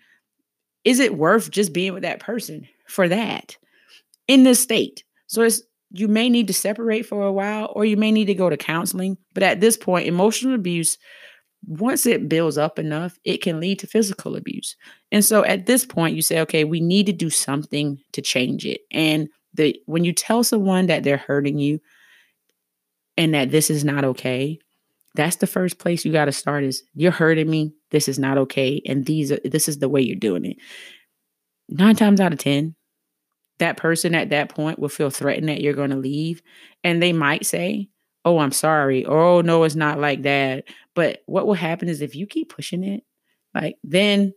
is 0.85 0.99
it 0.99 1.17
worth 1.17 1.51
just 1.51 1.73
being 1.73 1.93
with 1.93 2.03
that 2.03 2.21
person 2.21 2.67
for 2.87 3.09
that 3.09 3.57
in 4.29 4.45
this 4.45 4.61
state. 4.61 5.05
So 5.27 5.43
it's 5.43 5.63
you 5.91 6.09
may 6.09 6.29
need 6.29 6.47
to 6.47 6.55
separate 6.55 7.07
for 7.07 7.23
a 7.23 7.33
while 7.33 7.71
or 7.75 7.85
you 7.85 7.97
may 7.97 8.11
need 8.11 8.25
to 8.27 8.35
go 8.35 8.49
to 8.49 8.57
counseling. 8.57 9.19
But 9.35 9.43
at 9.43 9.61
this 9.61 9.77
point, 9.77 10.09
emotional 10.09 10.55
abuse, 10.55 10.97
once 11.67 12.07
it 12.07 12.29
builds 12.29 12.59
up 12.59 12.79
enough, 12.79 13.19
it 13.25 13.43
can 13.43 13.61
lead 13.61 13.79
to 13.81 13.87
physical 13.87 14.35
abuse. 14.35 14.75
And 15.13 15.25
so 15.25 15.45
at 15.45 15.67
this 15.67 15.85
point, 15.85 16.17
you 16.17 16.23
say, 16.23 16.41
okay, 16.41 16.65
we 16.65 16.81
need 16.81 17.07
to 17.07 17.13
do 17.13 17.31
something 17.31 17.99
to 18.13 18.23
change 18.23 18.65
it. 18.65 18.81
And 18.91 19.29
the 19.55 19.79
when 19.87 20.05
you 20.05 20.13
tell 20.13 20.43
someone 20.43 20.87
that 20.87 21.05
they're 21.05 21.19
hurting 21.19 21.59
you 21.59 21.79
and 23.17 23.35
that 23.35 23.51
this 23.51 23.69
is 23.71 23.85
not 23.85 24.05
okay, 24.05 24.59
that's 25.15 25.37
the 25.37 25.47
first 25.47 25.79
place 25.79 26.05
you 26.05 26.13
got 26.13 26.25
to 26.25 26.33
start 26.33 26.65
is 26.65 26.83
you're 26.95 27.13
hurting 27.13 27.51
me. 27.51 27.75
This 27.91 28.09
is 28.09 28.19
not 28.19 28.39
okay. 28.39 28.81
And 28.87 29.05
these 29.05 29.31
are 29.31 29.41
this 29.45 29.69
is 29.69 29.79
the 29.79 29.89
way 29.89 30.01
you're 30.01 30.17
doing 30.17 30.45
it. 30.45 30.57
Nine 31.69 31.97
times 31.97 32.21
out 32.21 32.33
of 32.33 32.39
10, 32.39 32.75
that 33.59 33.77
person 33.77 34.15
at 34.15 34.31
that 34.31 34.49
point 34.49 34.79
will 34.79 34.89
feel 34.89 35.11
threatened 35.11 35.49
that 35.49 35.61
you're 35.61 35.73
going 35.73 35.91
to 35.91 35.97
leave. 35.97 36.43
And 36.83 37.03
they 37.03 37.13
might 37.13 37.47
say, 37.47 37.89
oh, 38.25 38.39
I'm 38.39 38.53
sorry, 38.53 39.05
or 39.05 39.19
oh, 39.19 39.41
no, 39.41 39.65
it's 39.65 39.75
not 39.75 39.99
like 39.99 40.23
that. 40.23 40.65
But 40.95 41.23
what 41.27 41.47
will 41.47 41.55
happen 41.55 41.89
is 41.89 42.01
if 42.01 42.15
you 42.15 42.27
keep 42.27 42.55
pushing 42.55 42.85
it, 42.85 43.05
like 43.55 43.77
then 43.83 44.33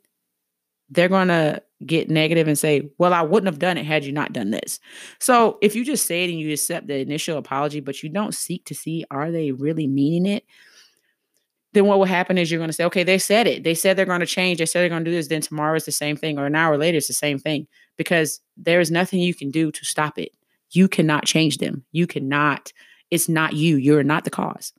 they're 0.90 1.10
going 1.10 1.28
to 1.30 1.62
get 1.86 2.10
negative 2.10 2.48
and 2.48 2.58
say, 2.58 2.90
well, 2.98 3.14
I 3.14 3.22
wouldn't 3.22 3.52
have 3.52 3.60
done 3.60 3.78
it 3.78 3.86
had 3.86 4.06
you 4.06 4.12
not 4.12 4.34
done 4.34 4.52
this. 4.52 4.80
So 5.20 5.58
if 5.62 5.76
you 5.76 5.84
just 5.84 6.06
say 6.06 6.24
it 6.24 6.30
and 6.30 6.40
you 6.40 6.52
accept 6.52 6.88
the 6.88 6.98
initial 6.98 7.38
apology, 7.38 7.80
but 7.80 8.02
you 8.02 8.10
don't 8.10 8.34
seek 8.34 8.66
to 8.66 8.76
see, 8.76 9.06
are 9.12 9.32
they 9.32 9.52
really 9.52 9.88
meaning 9.88 10.32
it? 10.32 10.46
Then 11.74 11.86
what 11.86 12.00
will 12.00 12.06
happen 12.06 12.38
is 12.38 12.50
you're 12.50 12.60
going 12.60 12.70
to 12.70 12.74
say, 12.74 12.86
okay, 12.86 13.04
they 13.04 13.18
said 13.18 13.48
it. 13.48 13.64
They 13.64 13.76
said 13.76 13.98
they're 13.98 14.06
going 14.06 14.22
to 14.22 14.26
change. 14.26 14.60
They 14.60 14.66
said 14.66 14.82
they're 14.82 14.90
going 14.90 15.04
to 15.04 15.12
do 15.12 15.16
this. 15.16 15.28
Then 15.28 15.42
tomorrow 15.42 15.76
is 15.76 15.86
the 15.86 15.92
same 15.92 16.16
thing, 16.16 16.40
or 16.40 16.46
an 16.46 16.56
hour 16.56 16.78
later, 16.78 16.98
it's 16.98 17.08
the 17.08 17.14
same 17.14 17.38
thing 17.38 17.68
because 17.98 18.42
there 18.58 18.80
is 18.80 18.92
nothing 18.92 19.20
you 19.20 19.34
can 19.34 19.52
do 19.52 19.72
to 19.72 19.86
stop 19.86 20.18
it. 20.18 20.32
You 20.72 20.88
cannot 20.88 21.26
change 21.26 21.58
them. 21.58 21.86
You 21.92 22.08
cannot, 22.08 22.74
it's 23.12 23.30
not 23.30 23.54
you. 23.54 23.78
You're 23.78 24.04
not 24.04 24.24
the 24.24 24.30
cause. 24.30 24.74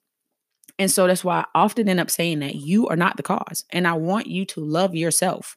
And 0.78 0.90
so 0.90 1.06
that's 1.06 1.24
why 1.24 1.40
I 1.40 1.44
often 1.54 1.88
end 1.88 2.00
up 2.00 2.10
saying 2.10 2.40
that 2.40 2.54
you 2.54 2.88
are 2.88 2.96
not 2.96 3.16
the 3.16 3.22
cause. 3.22 3.64
And 3.70 3.86
I 3.86 3.94
want 3.94 4.26
you 4.26 4.44
to 4.46 4.60
love 4.60 4.94
yourself 4.94 5.56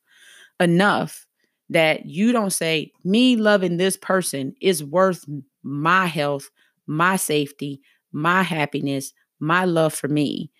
enough 0.60 1.26
that 1.70 2.06
you 2.06 2.32
don't 2.32 2.52
say, 2.52 2.92
me 3.04 3.36
loving 3.36 3.78
this 3.78 3.98
person 3.98 4.56
is 4.62 4.84
worth 4.84 5.26
my 5.62 6.06
health, 6.06 6.50
my 6.88 7.16
safety, 7.16 7.82
my 8.12 8.44
happiness, 8.44 9.14
my 9.40 9.66
love 9.66 9.94
for 9.94 10.08
me. 10.08 10.52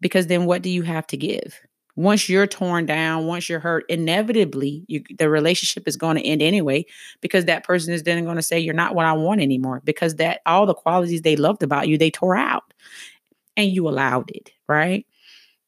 Because 0.00 0.26
then 0.26 0.46
what 0.46 0.62
do 0.62 0.70
you 0.70 0.82
have 0.82 1.06
to 1.08 1.16
give? 1.16 1.60
Once 1.98 2.28
you're 2.28 2.46
torn 2.46 2.86
down, 2.86 3.26
once 3.26 3.48
you're 3.48 3.58
hurt, 3.58 3.84
inevitably 3.88 4.84
you, 4.86 5.02
the 5.18 5.28
relationship 5.28 5.88
is 5.88 5.96
going 5.96 6.14
to 6.16 6.22
end 6.22 6.40
anyway 6.40 6.86
because 7.20 7.46
that 7.46 7.64
person 7.64 7.92
is 7.92 8.04
then 8.04 8.22
going 8.22 8.36
to 8.36 8.42
say, 8.42 8.56
You're 8.56 8.72
not 8.72 8.94
what 8.94 9.04
I 9.04 9.14
want 9.14 9.40
anymore 9.40 9.82
because 9.82 10.14
that 10.14 10.40
all 10.46 10.64
the 10.64 10.74
qualities 10.74 11.22
they 11.22 11.34
loved 11.34 11.64
about 11.64 11.88
you, 11.88 11.98
they 11.98 12.12
tore 12.12 12.36
out 12.36 12.72
and 13.56 13.72
you 13.72 13.88
allowed 13.88 14.30
it, 14.30 14.52
right? 14.68 15.04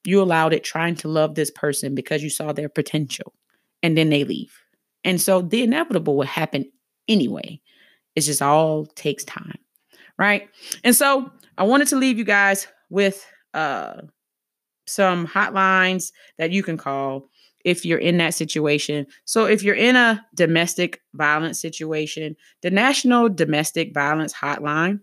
You 0.05 0.23
allowed 0.23 0.53
it 0.53 0.63
trying 0.63 0.95
to 0.97 1.09
love 1.09 1.35
this 1.35 1.51
person 1.51 1.97
because 1.97 2.23
you 2.23 2.31
saw 2.31 2.53
their 2.53 2.69
potential 2.69 3.35
and 3.83 3.99
then 3.99 4.09
they 4.09 4.23
leave. 4.23 4.57
And 5.03 5.21
so 5.21 5.43
the 5.43 5.65
inevitable 5.65 6.17
will 6.17 6.27
happen 6.27 6.71
anyway. 7.09 7.61
It 8.15 8.21
just 8.21 8.41
all 8.41 8.87
takes 8.87 9.25
time, 9.25 9.59
right? 10.17 10.49
And 10.85 10.95
so 10.95 11.33
I 11.59 11.65
wanted 11.65 11.89
to 11.89 11.97
leave 11.97 12.19
you 12.19 12.25
guys 12.25 12.69
with 12.89 13.27
uh 13.53 14.03
some 14.91 15.27
hotlines 15.27 16.13
that 16.39 16.51
you 16.51 16.63
can 16.63 16.77
call 16.77 17.29
if 17.65 17.85
you're 17.85 17.99
in 17.99 18.19
that 18.19 18.35
situation. 18.35 19.07
So 19.25 19.45
if 19.45 19.63
you're 19.63 19.75
in 19.75 19.97
a 19.97 20.25
domestic 20.35 21.01
violence 21.15 21.61
situation, 21.61 22.37
the 22.63 22.71
National 22.71 23.29
Domestic 23.29 23.93
Violence 23.93 24.33
Hotline 24.33 25.01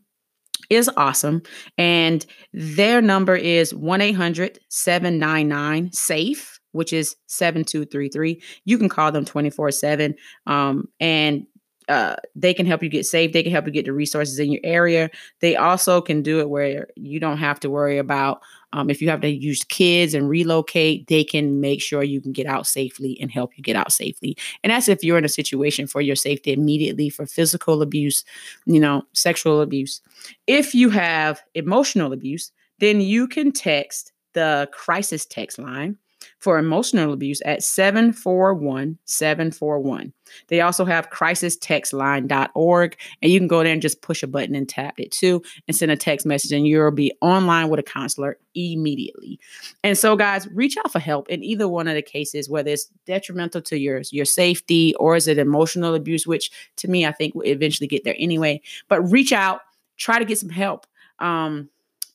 is 0.69 0.89
awesome. 0.97 1.43
And 1.77 2.25
their 2.53 3.01
number 3.01 3.35
is 3.35 3.73
1 3.73 4.01
800 4.01 4.59
799 4.69 5.91
SAFE, 5.93 6.59
which 6.71 6.93
is 6.93 7.15
7233. 7.27 8.41
You 8.65 8.77
can 8.77 8.89
call 8.89 9.11
them 9.11 9.25
24 9.25 9.71
7. 9.71 10.15
Um, 10.45 10.87
and 10.99 11.45
uh, 11.87 12.15
they 12.35 12.53
can 12.53 12.65
help 12.65 12.83
you 12.83 12.89
get 12.89 13.05
safe. 13.05 13.31
They 13.31 13.43
can 13.43 13.51
help 13.51 13.65
you 13.65 13.71
get 13.71 13.85
the 13.85 13.93
resources 13.93 14.39
in 14.39 14.51
your 14.51 14.61
area. 14.63 15.09
They 15.39 15.55
also 15.55 16.01
can 16.01 16.21
do 16.21 16.39
it 16.39 16.49
where 16.49 16.87
you 16.95 17.19
don't 17.19 17.37
have 17.37 17.59
to 17.61 17.69
worry 17.69 17.97
about 17.97 18.41
um, 18.73 18.89
if 18.89 19.01
you 19.01 19.09
have 19.09 19.21
to 19.21 19.29
use 19.29 19.63
kids 19.63 20.13
and 20.13 20.29
relocate. 20.29 21.07
They 21.07 21.23
can 21.23 21.61
make 21.61 21.81
sure 21.81 22.03
you 22.03 22.19
can 22.19 22.33
get 22.33 22.45
out 22.45 22.67
safely 22.67 23.17
and 23.21 23.31
help 23.31 23.57
you 23.57 23.63
get 23.63 23.75
out 23.75 23.91
safely. 23.91 24.37
And 24.63 24.71
that's 24.71 24.89
if 24.89 25.03
you're 25.03 25.17
in 25.17 25.25
a 25.25 25.29
situation 25.29 25.87
for 25.87 26.01
your 26.01 26.15
safety 26.15 26.51
immediately 26.51 27.09
for 27.09 27.25
physical 27.25 27.81
abuse, 27.81 28.25
you 28.65 28.79
know, 28.79 29.03
sexual 29.13 29.61
abuse. 29.61 30.01
If 30.45 30.75
you 30.75 30.89
have 30.89 31.41
emotional 31.55 32.11
abuse, 32.11 32.51
then 32.79 33.01
you 33.01 33.27
can 33.27 33.51
text 33.51 34.11
the 34.33 34.69
crisis 34.71 35.25
text 35.25 35.57
line 35.57 35.97
for 36.39 36.59
emotional 36.59 37.13
abuse 37.13 37.41
at 37.45 37.63
741 37.63 38.97
741. 39.05 40.13
They 40.49 40.61
also 40.61 40.85
have 40.85 41.09
crisistextline.org, 41.09 42.97
and 43.21 43.31
you 43.31 43.39
can 43.39 43.47
go 43.47 43.63
there 43.63 43.73
and 43.73 43.81
just 43.81 44.01
push 44.01 44.23
a 44.23 44.27
button 44.27 44.55
and 44.55 44.67
tap 44.67 44.99
it 44.99 45.11
too 45.11 45.41
and 45.67 45.75
send 45.75 45.91
a 45.91 45.95
text 45.95 46.25
message, 46.25 46.51
and 46.51 46.67
you'll 46.67 46.91
be 46.91 47.13
online 47.21 47.69
with 47.69 47.79
a 47.79 47.83
counselor 47.83 48.37
immediately. 48.53 49.39
And 49.83 49.97
so, 49.97 50.15
guys, 50.15 50.47
reach 50.53 50.77
out 50.77 50.91
for 50.91 50.99
help 50.99 51.29
in 51.29 51.43
either 51.43 51.67
one 51.67 51.87
of 51.87 51.95
the 51.95 52.01
cases, 52.01 52.49
whether 52.49 52.71
it's 52.71 52.89
detrimental 53.05 53.61
to 53.63 53.77
your, 53.77 54.01
your 54.11 54.25
safety 54.25 54.93
or 54.95 55.15
is 55.15 55.27
it 55.27 55.37
emotional 55.37 55.95
abuse, 55.95 56.27
which 56.27 56.51
to 56.77 56.87
me, 56.87 57.05
I 57.05 57.11
think 57.11 57.35
will 57.35 57.47
eventually 57.47 57.87
get 57.87 58.03
there 58.03 58.15
anyway. 58.17 58.61
But 58.89 59.01
reach 59.01 59.31
out, 59.31 59.61
try 59.97 60.19
to 60.19 60.25
get 60.25 60.37
some 60.37 60.49
help. 60.49 60.85
Um, 61.19 61.69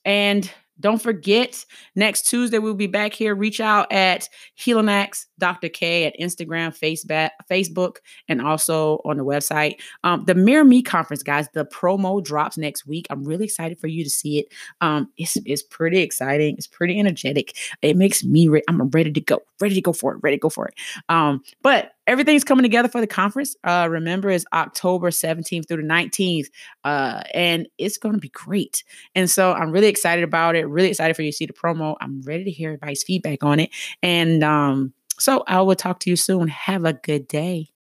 and 0.05 0.49
don't 0.83 1.01
forget, 1.01 1.65
next 1.95 2.23
Tuesday 2.23 2.59
we'll 2.59 2.73
be 2.73 2.87
back 2.87 3.13
here. 3.13 3.33
Reach 3.33 3.61
out 3.61 3.89
at 3.91 4.27
Helinax 4.59 5.27
Dr. 5.39 5.69
K 5.69 6.05
at 6.05 6.19
Instagram, 6.19 6.77
Facebook, 6.77 7.29
Facebook, 7.49 7.97
and 8.27 8.41
also 8.41 9.01
on 9.05 9.15
the 9.15 9.23
website. 9.23 9.79
Um, 10.03 10.25
the 10.25 10.35
Mirror 10.35 10.65
Me 10.65 10.81
conference, 10.81 11.23
guys, 11.23 11.47
the 11.53 11.65
promo 11.65 12.21
drops 12.21 12.57
next 12.57 12.85
week. 12.85 13.07
I'm 13.09 13.23
really 13.23 13.45
excited 13.45 13.79
for 13.79 13.87
you 13.87 14.03
to 14.03 14.09
see 14.09 14.39
it. 14.39 14.47
Um, 14.81 15.09
it's, 15.17 15.37
it's 15.45 15.63
pretty 15.63 15.99
exciting. 15.99 16.55
It's 16.57 16.67
pretty 16.67 16.99
energetic. 16.99 17.55
It 17.81 17.95
makes 17.95 18.23
me 18.25 18.49
re- 18.49 18.63
I'm 18.67 18.89
ready 18.89 19.13
to 19.13 19.21
go, 19.21 19.41
ready 19.61 19.75
to 19.75 19.81
go 19.81 19.93
for 19.93 20.13
it, 20.13 20.19
ready 20.21 20.35
to 20.35 20.41
go 20.41 20.49
for 20.49 20.67
it. 20.67 20.75
Um, 21.07 21.41
but 21.61 21.93
everything's 22.07 22.43
coming 22.43 22.63
together 22.63 22.87
for 22.87 23.01
the 23.01 23.07
conference. 23.07 23.55
Uh, 23.63 23.87
remember, 23.89 24.29
it's 24.29 24.45
October 24.53 25.11
17th 25.11 25.67
through 25.67 25.77
the 25.77 25.83
19th, 25.83 26.47
uh, 26.83 27.21
and 27.33 27.67
it's 27.77 27.97
going 27.97 28.13
to 28.15 28.19
be 28.19 28.29
great. 28.29 28.83
And 29.15 29.29
so 29.29 29.53
I'm 29.53 29.71
really 29.71 29.87
excited 29.87 30.23
about 30.23 30.55
it. 30.55 30.67
Really 30.67 30.89
excited 30.89 31.15
for 31.15 31.21
you 31.21 31.31
to 31.31 31.37
see 31.37 31.45
the 31.45 31.53
promo. 31.53 31.95
I'm 32.01 32.21
ready 32.21 32.43
to 32.45 32.51
hear 32.51 32.73
advice, 32.73 33.03
feedback 33.03 33.43
on 33.43 33.59
it. 33.59 33.69
And 34.01 34.43
um, 34.43 34.93
so 35.19 35.43
I 35.47 35.61
will 35.61 35.75
talk 35.75 35.99
to 36.01 36.09
you 36.09 36.15
soon. 36.15 36.47
Have 36.47 36.85
a 36.85 36.93
good 36.93 37.27
day. 37.27 37.72